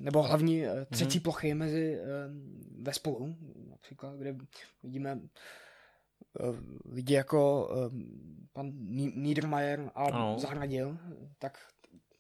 [0.01, 1.23] nebo hlavní uh, třecí mm-hmm.
[1.23, 2.07] plochy mezi uh,
[2.85, 3.37] ve spolu,
[3.71, 4.37] například, kde
[4.83, 5.21] vidíme
[6.39, 6.55] Eh,
[6.93, 7.91] lidi jako eh,
[8.53, 8.71] pan
[9.15, 10.39] Niedermayer a ano.
[10.39, 10.99] Zahradil,
[11.39, 11.59] tak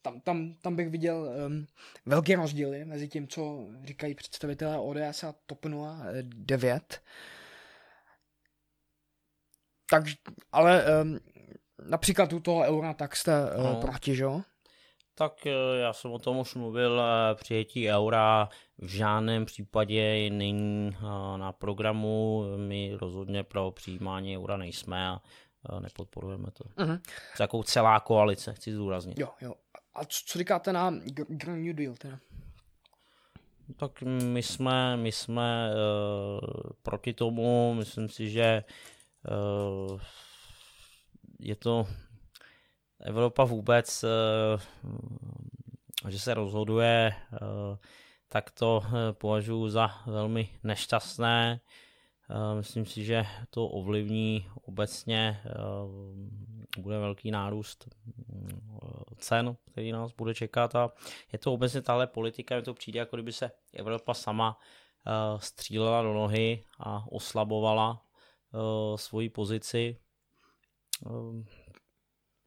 [0.03, 1.67] tam, tam, tam bych viděl um,
[2.07, 5.67] velké rozdíly mezi tím, co říkají představitelé ODS a TOP
[6.23, 7.03] 09.
[9.91, 10.05] Tak,
[10.53, 11.19] ale um,
[11.89, 14.27] například u toho eura, tak jste uh, proti, že?
[15.21, 15.47] Tak
[15.81, 17.03] já jsem o tom už mluvil,
[17.35, 18.49] přijetí eura
[18.79, 20.97] v žádném případě není
[21.37, 25.21] na programu, my rozhodně pro přijímání eura nejsme a
[25.81, 26.65] nepodporujeme to.
[26.65, 27.01] Uh-huh.
[27.41, 29.19] Jako celá koalice, chci zdůraznit.
[29.19, 29.55] Jo, jo.
[29.95, 30.91] A co, co říkáte na
[31.29, 32.19] Green New Deal teda?
[33.77, 36.41] Tak my jsme, my jsme uh,
[36.83, 38.65] proti tomu, myslím si, že
[39.91, 40.01] uh,
[41.41, 41.87] je to
[43.01, 44.11] Evropa vůbec, uh,
[46.11, 47.39] že se rozhoduje, uh,
[48.29, 48.83] tak to
[49.13, 51.61] považuji za velmi nešťastné.
[52.55, 55.43] Myslím si, že to ovlivní obecně,
[56.79, 57.89] bude velký nárůst
[59.19, 60.91] cen, který nás bude čekat a
[61.33, 64.59] je to obecně tahle politika, mi to přijde, jako kdyby se Evropa sama
[65.37, 68.03] střílela do nohy a oslabovala
[68.97, 69.97] svoji pozici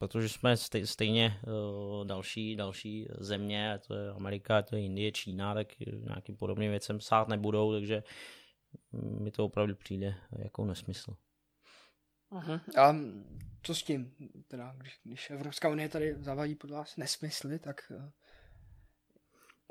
[0.07, 1.39] protože jsme stejně
[2.03, 7.27] další, další země, to je Amerika, to je Indie, Čína, tak nějakým podobným věcem sát
[7.27, 8.03] nebudou, takže
[9.19, 11.15] mi to opravdu přijde jako nesmysl.
[12.31, 12.61] Aha.
[12.77, 12.95] A
[13.63, 14.15] co s tím?
[14.47, 17.91] Teda, když, když Evropská unie tady zavádí pod vás nesmysly, tak...
[17.91, 18.11] Eh,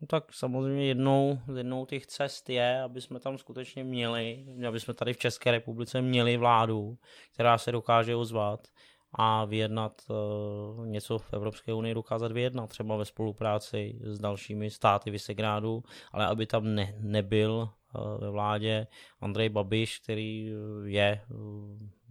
[0.02, 4.94] no tak samozřejmě jednou, jednou těch cest je, aby jsme tam skutečně měli, aby jsme
[4.94, 6.98] tady v České republice měli vládu,
[7.34, 8.68] která se dokáže ozvat
[9.14, 15.10] a vyjednat uh, něco v Evropské unii, dokázat vyjednat třeba ve spolupráci s dalšími státy
[15.10, 17.52] Vysegrádu, ale aby tam ne, nebyl
[17.94, 18.86] uh, ve vládě
[19.20, 20.52] Andrej Babiš, který
[20.84, 21.38] je uh,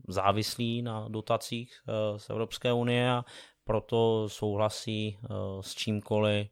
[0.07, 1.81] závislý na dotacích
[2.17, 3.25] z Evropské unie a
[3.63, 6.47] proto souhlasí uh, s čímkoliv,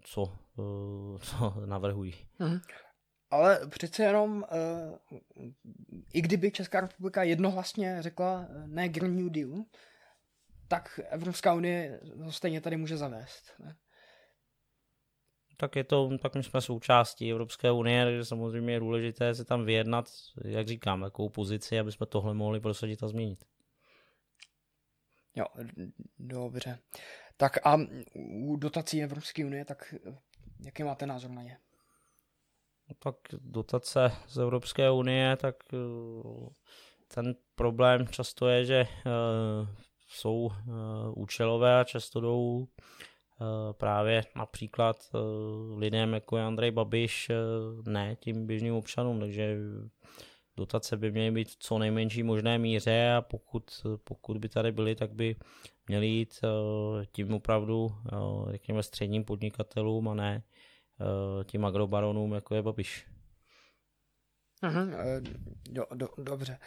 [0.00, 0.32] co,
[1.18, 2.14] co navrhují.
[2.40, 2.60] Mm-hmm.
[3.32, 5.18] Ale přece jenom, uh,
[6.12, 9.64] i kdyby Česká republika jednohlasně řekla eh, ne Green New Deal,
[10.68, 13.54] tak Evropská unie ho stejně tady může zavést.
[13.58, 13.76] Ne?
[15.56, 19.64] Tak je to, tak my jsme součástí Evropské unie, takže samozřejmě je důležité se tam
[19.64, 20.10] vyjednat,
[20.44, 23.44] jak říkám, takovou pozici, aby jsme tohle mohli prosadit a změnit.
[25.34, 25.46] Jo,
[26.18, 26.78] dobře.
[27.36, 27.78] Tak a
[28.44, 29.94] u dotací Evropské unie, tak
[30.64, 31.58] jaký máte názor na ně?
[32.98, 36.48] Tak dotace z Evropské unie, tak eh,
[37.14, 39.10] ten problém často je, že eh,
[40.08, 40.72] jsou eh,
[41.14, 42.66] účelové a často jdou
[43.72, 44.96] právě například
[45.76, 47.30] lidem jako je Andrej Babiš,
[47.86, 49.56] ne tím běžným občanům, takže
[50.56, 54.94] dotace by měly být v co nejmenší možné míře a pokud, pokud by tady byly,
[54.94, 55.36] tak by
[55.88, 56.40] měly jít
[57.12, 57.88] tím opravdu,
[58.50, 60.42] řekněme, středním podnikatelům a ne
[61.02, 63.06] uh, tím agrobaronům, jako je Babiš.
[64.62, 64.70] uh
[65.70, 66.58] do, do, dobře.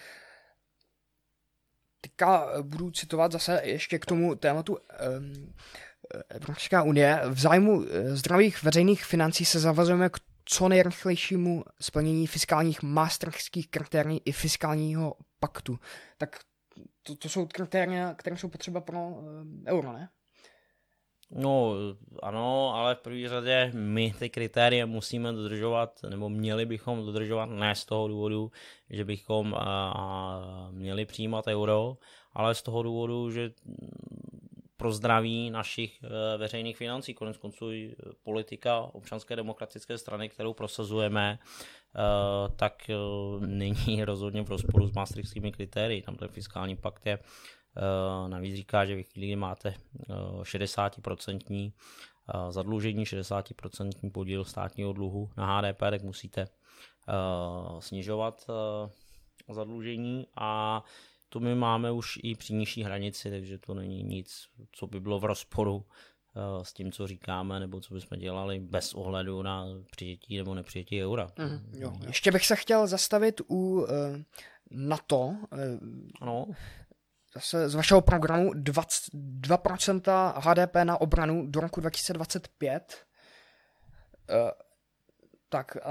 [2.02, 5.54] Teďka eh, budu citovat zase ještě k tomu tématu um,
[6.30, 7.22] Evropská unie.
[7.30, 14.32] V zájmu zdravých veřejných financí se zavazujeme k co nejrychlejšímu splnění fiskálních maastrichtských kritérií i
[14.32, 15.80] fiskálního paktu.
[16.18, 16.40] Tak
[17.04, 20.10] to, to jsou kritéria, které jsou potřeba pro um, euro, ne?
[21.32, 21.74] No
[22.24, 27.76] ano, ale v první řadě my ty kritéria musíme dodržovat, nebo měli bychom dodržovat ne
[27.76, 28.52] z toho důvodu,
[28.90, 31.98] že bychom a, měli přijímat euro,
[32.34, 33.52] ale z toho důvodu, že
[34.78, 37.70] pro zdraví našich e, veřejných financí, konec konců
[38.24, 41.40] politika občanské demokratické strany, kterou prosazujeme, e,
[42.56, 42.94] tak e,
[43.46, 46.02] není rozhodně v rozporu s maastrichtskými kritérii.
[46.02, 47.20] Tam ten fiskální pakt je
[48.28, 49.74] navíc říká, že ve chvíli, kdy máte
[50.42, 51.72] 60% eh,
[52.34, 56.48] eh, zadlužení, 60% podíl státního dluhu na HDP, tak musíte
[57.80, 58.48] snižovat
[59.50, 60.84] zadlužení a
[61.30, 65.20] to my máme už i při nižší hranici, takže to není nic, co by bylo
[65.20, 65.86] v rozporu
[66.62, 71.28] s tím, co říkáme, nebo co bychom dělali bez ohledu na přijetí nebo nepřijetí eura.
[71.40, 71.94] Mm, jo.
[72.08, 73.88] Ještě bych se chtěl zastavit u uh,
[74.72, 75.36] NATO.
[76.22, 76.48] Ano
[77.36, 83.06] zase z vašeho programu 20, 2% HDP na obranu do roku 2025.
[84.30, 84.52] Uh,
[85.50, 85.90] tak a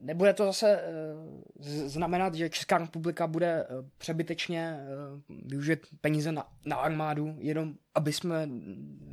[0.00, 4.80] nebude to zase uh, znamenat, že Česká republika bude uh, přebytečně
[5.28, 8.48] využít peníze na, na armádu, jenom aby jsme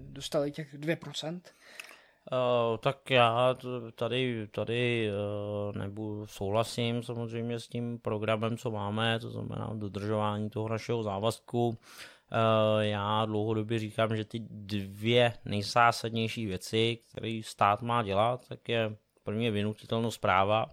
[0.10, 1.42] dostali těch 2%?
[2.32, 3.56] Uh, tak já
[3.96, 5.10] tady, tady
[5.70, 11.68] uh, nebudu souhlasím samozřejmě s tím programem, co máme, to znamená dodržování toho našeho závazku.
[11.68, 11.76] Uh,
[12.80, 19.46] já dlouhodobě říkám, že ty dvě nejzásadnější věci, které stát má dělat, tak je první
[19.46, 20.66] je vynutitelnost práva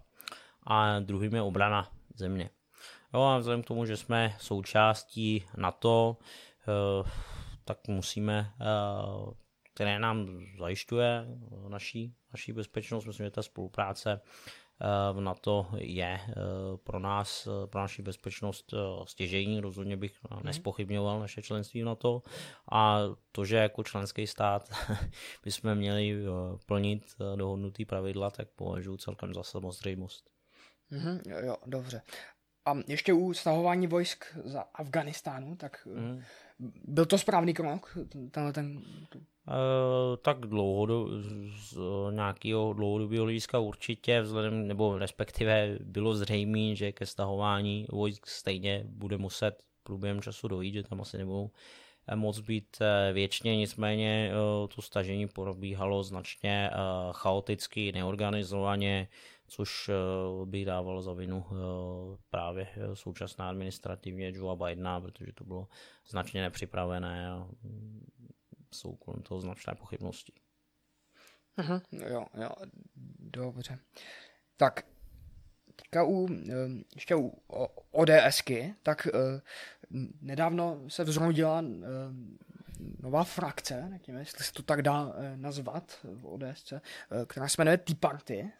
[0.66, 2.50] a druhým je obrana země.
[3.14, 6.16] Jo, a vzhledem k tomu, že jsme součástí NATO,
[7.64, 8.50] tak musíme
[9.74, 11.26] které nám zajišťuje
[11.68, 13.04] naší, naší bezpečnost.
[13.04, 14.20] Myslím, že ta spolupráce
[15.12, 16.20] v NATO je
[16.84, 19.60] pro nás, pro naši bezpečnost stěžení.
[19.60, 20.40] Rozhodně bych mhm.
[20.44, 22.22] nespochybňoval naše členství v NATO.
[22.72, 23.00] A
[23.32, 24.68] to, že jako členský stát
[25.44, 26.24] bychom měli
[26.66, 27.04] plnit
[27.36, 30.30] dohodnutý pravidla, tak považuji celkem za samozřejmost.
[30.92, 32.02] Mm-hmm, jo, jo, dobře.
[32.66, 36.22] A ještě u stahování vojsk za Afganistánu, tak mm.
[36.84, 37.98] byl to správný krok?
[38.30, 38.82] Tenhle ten...
[39.48, 41.08] Uh, tak dlouhodob,
[41.56, 41.78] z
[42.10, 49.18] nějakého dlouhodobého hlediska určitě, vzhledem, nebo respektive bylo zřejmé, že ke stahování vojsk stejně bude
[49.18, 51.50] muset průběhem času dojít, že tam asi nebudou
[52.08, 52.76] eh, moc být
[53.12, 54.32] věčně, nicméně
[54.74, 56.70] to stažení probíhalo značně
[57.12, 59.08] chaoticky, neorganizovaně,
[59.48, 61.54] což eh, bych dával za vinu eh,
[62.30, 65.68] právě eh, současná administrativně Joe Bidena, protože to bylo
[66.08, 67.30] značně nepřipravené
[68.74, 70.32] jsou kolem toho značné pochybnosti.
[71.56, 72.50] Aha, jo, jo,
[73.18, 73.78] dobře.
[74.56, 74.86] Tak,
[75.76, 76.28] teďka u,
[76.94, 77.32] ještě u
[77.90, 79.08] ODSky, tak
[80.20, 81.64] nedávno se vzrodila
[83.00, 86.72] nová frakce, nevím, jestli se to tak dá nazvat v ODSC,
[87.26, 88.52] která se jmenuje Tea Party.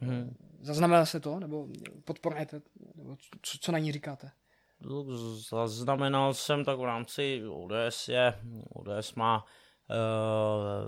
[0.00, 0.36] Hmm.
[0.60, 1.68] Zaznamenal se to, nebo
[2.04, 2.62] podporujete,
[2.94, 4.30] nebo co, co na ní říkáte?
[5.48, 8.34] Zaznamenal jsem tak v rámci ODS je,
[8.74, 9.94] ODS má e,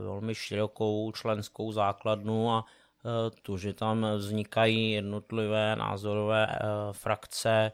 [0.02, 6.58] velmi širokou členskou základnu a e, to, že tam vznikají jednotlivé názorové e,
[6.92, 7.72] frakce,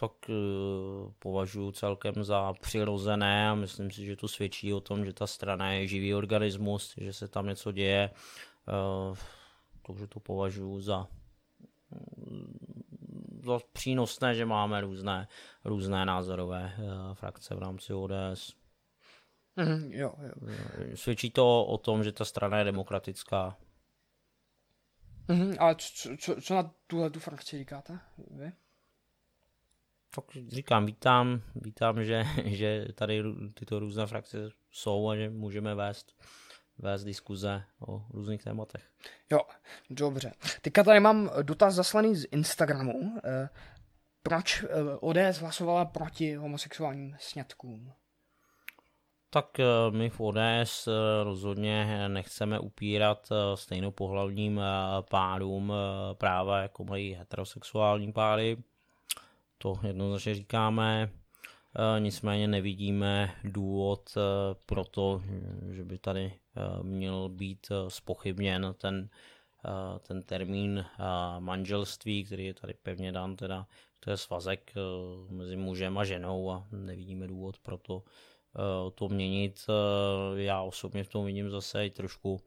[0.00, 0.32] tak e,
[1.18, 5.72] považuji celkem za přirozené a myslím si, že to svědčí o tom, že ta strana
[5.72, 8.10] je živý organismus, že se tam něco děje.
[8.10, 8.12] E,
[9.86, 11.06] takže to považuji za,
[13.44, 15.28] za přínosné, že máme různé,
[15.64, 18.54] různé názorové uh, frakce v rámci ODS.
[19.56, 20.32] Mm, jo, jo.
[20.96, 23.56] Svědčí to o tom, že ta strana je demokratická.
[25.28, 27.98] Mm, a co, co, co na tuhle tu frakci říkáte
[28.30, 28.52] vy?
[30.14, 33.22] Tak říkám, vítám, vítám, že, že tady
[33.54, 36.22] tyto různé frakce jsou a že můžeme vést
[36.80, 38.82] vést diskuze o různých tématech.
[39.30, 39.40] Jo,
[39.90, 40.32] dobře.
[40.62, 43.20] Teďka tady mám dotaz zaslaný z Instagramu.
[43.24, 43.48] Eh,
[44.22, 44.68] proč eh,
[45.00, 47.92] ODS hlasovala proti homosexuálním sňatkům?
[49.30, 50.88] Tak eh, my v ODS
[51.22, 54.60] rozhodně nechceme upírat stejnopohlavním
[55.10, 55.72] párům
[56.12, 58.56] práva, jako mají heterosexuální páry.
[59.58, 61.10] To jednoznačně říkáme.
[61.98, 64.14] Nicméně nevidíme důvod
[64.66, 65.22] pro to,
[65.70, 69.08] že by tady Eh, měl být eh, spochybněn ten,
[69.64, 70.86] eh, ten termín
[71.38, 73.66] manželství, který je tady pevně dán teda,
[74.00, 74.72] to je svazek
[75.28, 78.02] mezi mužem a ženou a nevidíme důvod pro to,
[78.94, 79.66] to měnit.
[80.36, 82.40] Já osobně v tom vidím zase i trošku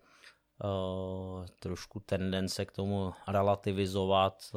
[1.59, 4.55] trošku tendence k tomu relativizovat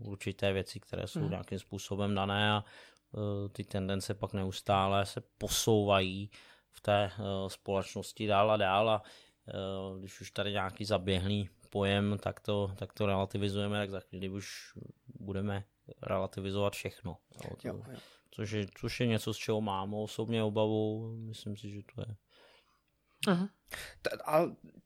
[0.00, 1.30] určité věci, které jsou hmm.
[1.30, 2.64] nějakým způsobem dané a
[3.52, 6.30] ty tendence pak neustále se posouvají
[6.70, 12.18] v té uh, společnosti dál a dál a uh, když už tady nějaký zaběhlý pojem,
[12.22, 14.72] tak to, tak to relativizujeme, tak za chvíli už
[15.06, 15.64] budeme
[16.02, 17.18] relativizovat všechno.
[17.44, 17.98] Jo, to, jo, jo.
[18.30, 22.16] Což, je, což je něco, z čeho mám osobně obavu, myslím si, že to je.
[23.28, 23.48] Aha.
[24.24, 24.40] A,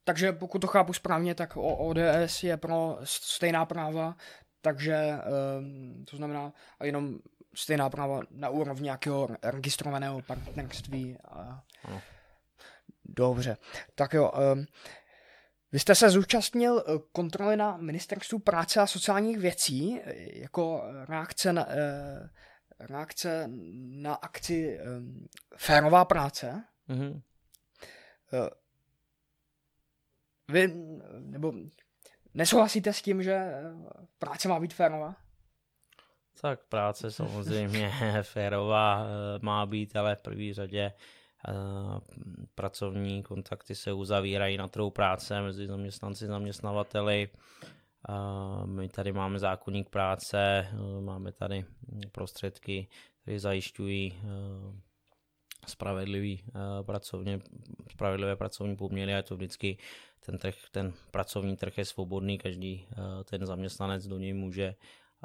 [0.04, 4.16] takže pokud to chápu správně, tak ODS je pro stejná práva,
[4.60, 5.18] takže
[5.58, 6.52] um, to znamená
[6.82, 7.18] jenom
[7.58, 11.16] stejná práva na úrovni nějakého registrovaného partnerství.
[11.24, 11.62] A...
[13.04, 13.56] Dobře,
[13.94, 14.32] tak jo.
[14.52, 14.66] Um,
[15.72, 21.52] vy jste se zúčastnil eh, kontroly na ministerstvu práce a sociálních věcí eh, jako reakce
[21.52, 22.30] na, eh,
[22.80, 24.78] reakce na akci
[25.56, 26.64] Férová práce.
[26.88, 27.22] Mm-hmm.
[30.48, 30.68] Vy,
[31.18, 31.52] nebo
[32.34, 33.52] nesouhlasíte s tím, že
[34.18, 35.16] práce má být férová?
[36.40, 40.92] Tak práce samozřejmě férová eh, má být, ale v první řadě
[41.48, 41.52] eh,
[42.54, 47.28] pracovní kontakty se uzavírají na trhu práce mezi zaměstnanci a zaměstnavateli.
[48.08, 50.68] Eh, my tady máme zákonník práce,
[51.00, 51.64] máme tady
[52.12, 52.88] prostředky,
[53.22, 54.22] které zajišťují
[55.66, 56.42] spravedlivý
[56.82, 57.40] pracovně,
[57.90, 59.78] spravedlivé pracovní poměry a to vždycky
[60.26, 62.86] ten, trh, ten pracovní trh je svobodný, každý
[63.24, 64.74] ten zaměstnanec do něj může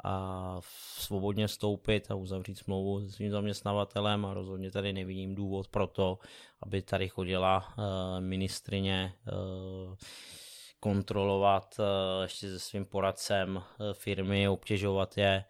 [0.02, 0.56] a
[0.98, 6.18] svobodně vstoupit a uzavřít smlouvu s svým zaměstnavatelem a rozhodně tady nevidím důvod pro to,
[6.62, 9.96] aby tady chodila eh, ministrině eh,
[10.80, 15.44] kontrolovat eh, ještě se svým poradcem firmy, obtěžovat je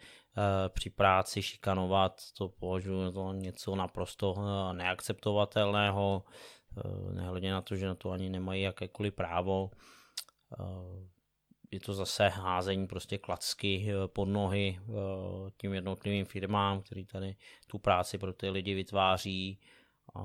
[0.69, 4.35] při práci, šikanovat, to považuji za něco naprosto
[4.73, 6.25] neakceptovatelného.
[7.13, 9.71] nehledě na to, že na to ani nemají jakékoliv právo.
[11.75, 14.79] Je to zase házení prostě klacky pod nohy
[15.57, 19.59] tím jednotlivým firmám, který tady tu práci pro ty lidi vytváří.
[20.15, 20.25] A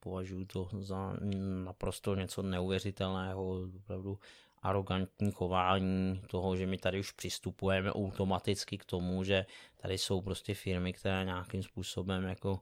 [0.00, 1.16] považuji to za
[1.64, 4.18] naprosto něco neuvěřitelného, opravdu
[4.62, 10.54] arrogantní chování toho, že my tady už přistupujeme automaticky k tomu, že tady jsou prostě
[10.54, 12.60] firmy, které nějakým způsobem jako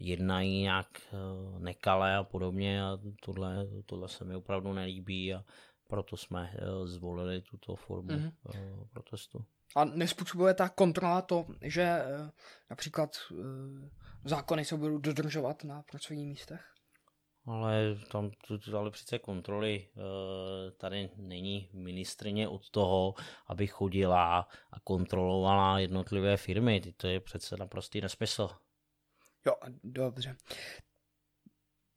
[0.00, 1.16] jednají nějak eh,
[1.58, 5.44] nekalé a podobně a tohle, tohle se mi opravdu nelíbí a
[5.88, 8.32] proto jsme eh, zvolili tuto formu mm-hmm.
[8.92, 9.44] protestu.
[9.76, 12.02] A nespůsobuje ta kontrola to, že
[12.70, 13.16] například
[14.24, 16.60] zákony se budou dodržovat na pracovních místech?
[17.48, 18.30] Ale tam
[18.76, 23.14] ale přece kontroly eh, tady není ministrně od toho,
[23.46, 26.80] aby chodila a kontrolovala jednotlivé firmy.
[26.96, 28.48] To je přece naprostý nesmysl.
[29.46, 30.36] Jo, dobře.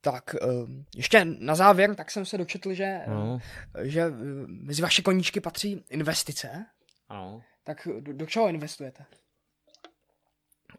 [0.02, 0.47] Tak, eh,
[0.95, 3.39] ještě na závěr, tak jsem se dočetl, že, no.
[3.82, 4.12] že eh,
[4.47, 6.66] mezi vaše koníčky patří investice.
[7.10, 7.43] Ano.
[7.64, 9.06] Tak do, do čeho investujete?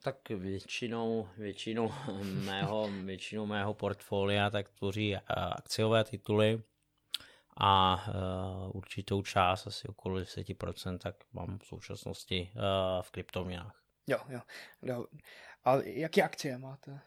[0.03, 1.93] Tak většinou, většinou,
[2.45, 5.21] mého, většinou mého portfolia tak tvoří eh,
[5.57, 6.63] akciové tituly
[7.57, 13.83] a uh, určitou část, asi okolo 10%, tak mám v současnosti uh, v kryptoměnách.
[14.07, 14.41] Jo, jo,
[14.83, 15.07] jo.
[15.65, 17.01] A jaké akcie máte?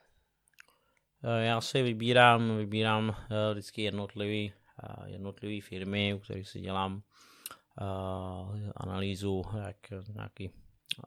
[1.39, 3.15] Já si vybírám, vybírám uh,
[3.51, 4.53] vždycky jednotlivý,
[4.99, 7.01] uh, jednotlivý firmy, u kterých si dělám
[8.75, 9.77] analýzu, jak
[10.13, 10.51] nějaký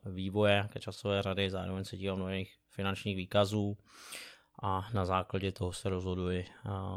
[0.05, 3.77] vývoje, jaké časové řady, zároveň se dívám do jejich finančních výkazů
[4.63, 6.45] a na základě toho se rozhoduji,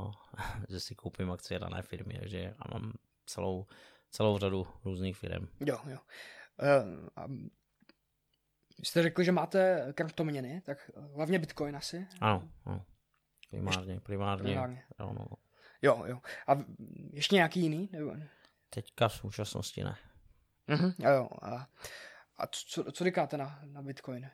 [0.69, 2.93] že si koupím akcie dané firmy, takže já mám
[3.27, 3.67] celou,
[4.11, 5.49] celou řadu různých firm.
[5.61, 5.99] Jo, jo.
[6.63, 7.33] Uh,
[8.83, 12.07] jste řekl, že máte kryptoměny, tak hlavně Bitcoin asi?
[12.21, 12.85] Ano, ano.
[13.53, 14.43] Primárně, primárně.
[14.43, 14.83] primárně.
[15.01, 15.27] Jo, no.
[15.83, 16.21] jo, jo.
[16.49, 16.65] A
[17.13, 17.89] ještě nějaký jiný?
[17.93, 18.13] Nebo...
[18.71, 19.97] Teďka v současnosti ne.
[20.69, 21.29] Uh-huh, jo, jo.
[21.43, 21.67] A
[22.37, 24.31] a co, co říkáte na, na Bitcoin?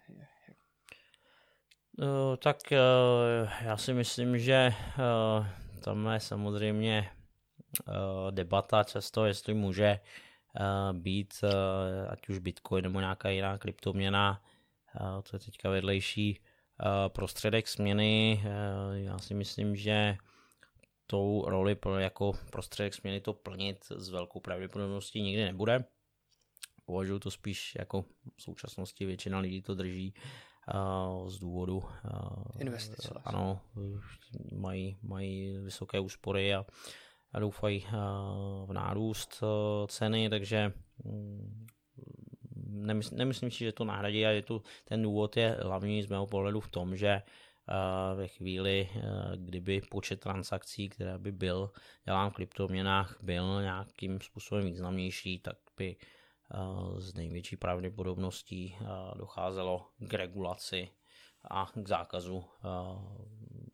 [1.99, 5.47] Uh, tak uh, já si myslím, že uh,
[5.81, 7.11] tam je samozřejmě
[8.31, 10.01] debata často, jestli může
[10.93, 11.35] být
[12.09, 14.43] ať už Bitcoin nebo nějaká jiná kryptoměna,
[14.99, 16.41] to je teďka vedlejší
[17.09, 18.43] prostředek směny.
[18.45, 20.17] Uh, já si myslím, že
[21.07, 25.85] tou roli jako prostředek směny to plnit s velkou pravděpodobností nikdy nebude
[26.89, 28.03] považuji to spíš jako
[28.37, 30.15] v současnosti většina lidí to drží
[30.75, 33.11] uh, z důvodu uh, investic.
[33.11, 33.61] Uh, ano,
[34.53, 36.65] mají, mají vysoké úspory a,
[37.39, 39.43] doufají uh, v nárůst
[39.89, 40.73] ceny, takže
[41.05, 41.67] um,
[42.87, 46.61] nemysl, nemyslím si, že to nahradí a tu, ten důvod je hlavní z mého pohledu
[46.61, 49.03] v tom, že uh, ve chvíli, uh,
[49.37, 51.71] kdyby počet transakcí, které by byl
[52.05, 55.97] dělán v kryptoměnách, byl nějakým způsobem významnější, tak by
[56.55, 58.77] uh, s největší pravděpodobností
[59.17, 60.89] docházelo k regulaci
[61.51, 62.45] a k zákazu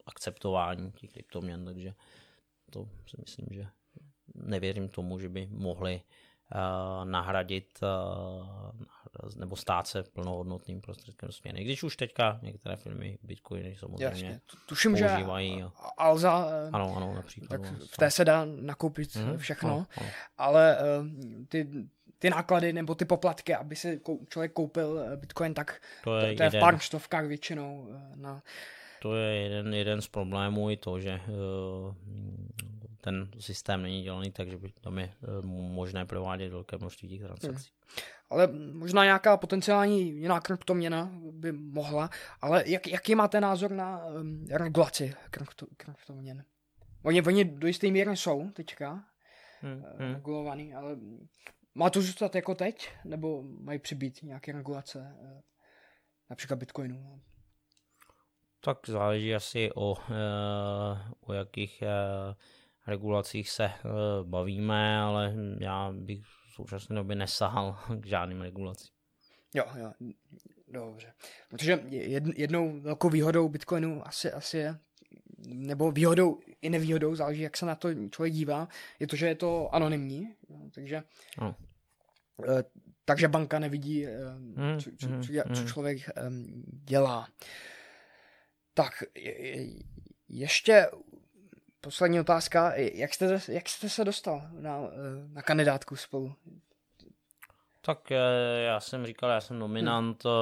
[0.07, 1.95] akceptování těch kryptoměn, takže
[2.71, 3.67] to si myslím, že
[4.35, 6.03] nevěřím tomu, že by mohli
[7.05, 7.81] nahradit
[9.37, 11.65] nebo stát se plnohodnotným prostředkem směny.
[11.65, 14.41] Když už teďka některé firmy Bitcoiny samozřejmě Jasně.
[14.67, 15.59] Tuším, používají.
[15.59, 15.65] Že
[15.99, 17.49] Alza, ano, ano, například.
[17.49, 20.09] Tak v té se dá nakoupit hmm, všechno, ano, ano.
[20.39, 20.79] ale
[21.49, 21.69] ty
[22.25, 26.37] ty náklady nebo ty poplatky, aby si člověk koupil eh, Bitcoin, tak to je, to,
[26.37, 27.89] to je v pár stovkách většinou.
[27.95, 28.43] Eh, na...
[29.03, 31.21] To je jeden, jeden z problémů i to, že
[33.05, 37.21] ten systém není dělaný tak, že by tam je uh, možné provádět velké množství těch
[37.21, 37.71] transakcí.
[37.71, 38.05] Hmm.
[38.31, 44.47] Ale možná nějaká potenciální jiná kryptoměna by mohla, ale jak, jaký máte názor na um,
[44.51, 46.45] regulaci krypto, kryptoměn?
[47.03, 49.05] Oni, oni do jisté míry jsou teďka
[49.61, 50.15] hmm, hmm.
[50.15, 50.97] regulovaný, ale
[51.75, 55.43] má to zůstat jako teď, nebo mají přibýt nějaké regulace, eh,
[56.31, 57.21] například Bitcoinu?
[58.61, 62.35] Tak záleží asi o, eh, o jakých eh,
[62.87, 63.71] regulacích se
[64.23, 68.95] bavíme, ale já bych v současné době nesahal k žádným regulacím.
[69.55, 69.93] Jo, jo,
[70.69, 71.13] dobře.
[71.49, 71.83] Protože
[72.37, 74.79] jednou velkou výhodou Bitcoinu asi, asi je,
[75.47, 78.69] nebo výhodou i nevýhodou, záleží, jak se na to člověk dívá,
[79.01, 80.35] je to, že je to anonymní,
[80.75, 81.03] takže
[81.41, 81.57] no.
[83.05, 84.19] takže banka nevidí, eh,
[84.57, 85.69] hmm, co, co, co, co hmm.
[85.69, 85.99] člověk
[86.85, 87.29] dělá.
[88.75, 88.93] Tak
[90.29, 90.87] ještě
[91.85, 92.75] poslední otázka.
[92.75, 94.81] Jak jste, jak jste se dostal na,
[95.33, 96.35] na kandidátku spolu?
[97.81, 98.11] Tak
[98.65, 100.33] já jsem říkal, já jsem nominant hmm.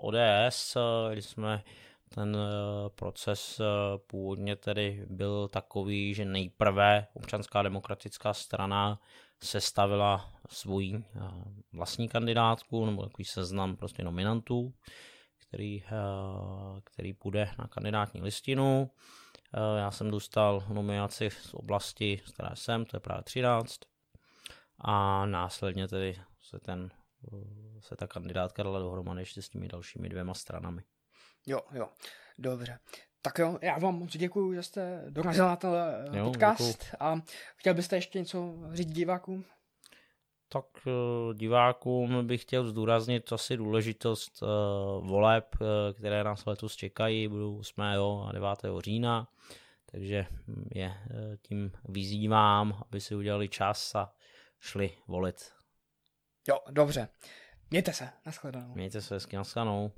[0.00, 0.76] ODS,
[1.12, 1.62] když jsme
[2.14, 2.36] ten
[2.94, 3.60] proces
[4.06, 9.00] původně tedy byl takový, že nejprve občanská demokratická strana
[9.42, 11.04] sestavila svoji
[11.72, 14.72] vlastní kandidátku nebo takový seznam prostě nominantů,
[15.48, 15.84] který,
[16.84, 18.90] který půjde na kandidátní listinu.
[19.78, 23.80] Já jsem dostal nominaci z oblasti, z které jsem, to je právě 13.
[24.78, 26.90] A následně tedy se, ten,
[27.80, 30.82] se ta kandidátka dala dohromady ještě s těmi dalšími dvěma stranami.
[31.46, 31.88] Jo, jo,
[32.38, 32.78] dobře.
[33.22, 35.70] Tak jo, já vám moc děkuji, že jste dorazil na ten
[36.12, 36.96] jo, podcast děkuju.
[37.00, 37.20] a
[37.56, 39.44] chtěl byste ještě něco říct divákům?
[40.48, 44.48] Tak eh, divákům bych chtěl zdůraznit asi důležitost uh,
[45.08, 45.66] voleb, uh,
[45.96, 47.80] které nás letos čekají, budou 8.
[47.80, 48.48] a 9.
[48.78, 49.28] října,
[49.90, 50.26] takže
[50.74, 50.94] je
[51.42, 54.12] tím vyzývám, aby si udělali čas a
[54.60, 55.52] šli volit.
[56.48, 57.08] Jo, dobře.
[57.70, 58.74] Mějte se, nashledanou.
[58.74, 59.92] Mějte se hezky, nashledanou.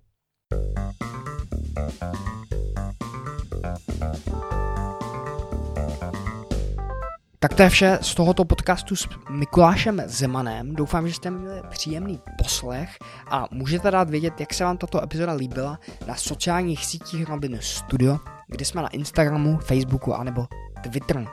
[7.43, 10.75] Tak to je vše z tohoto podcastu s Mikulášem Zemanem.
[10.75, 12.99] Doufám, že jste měli příjemný poslech
[13.31, 18.19] a můžete dát vědět, jak se vám tato epizoda líbila na sociálních sítích Robin Studio,
[18.49, 20.47] kde jsme na Instagramu, Facebooku anebo
[20.83, 21.27] Twitteru.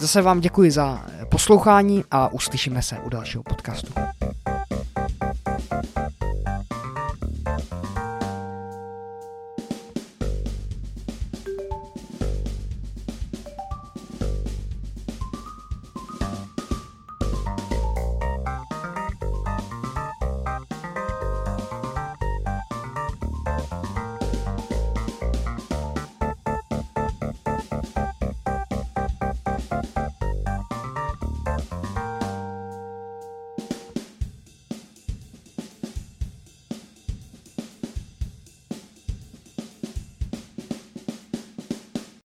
[0.00, 3.92] Zase vám děkuji za poslouchání a uslyšíme se u dalšího podcastu.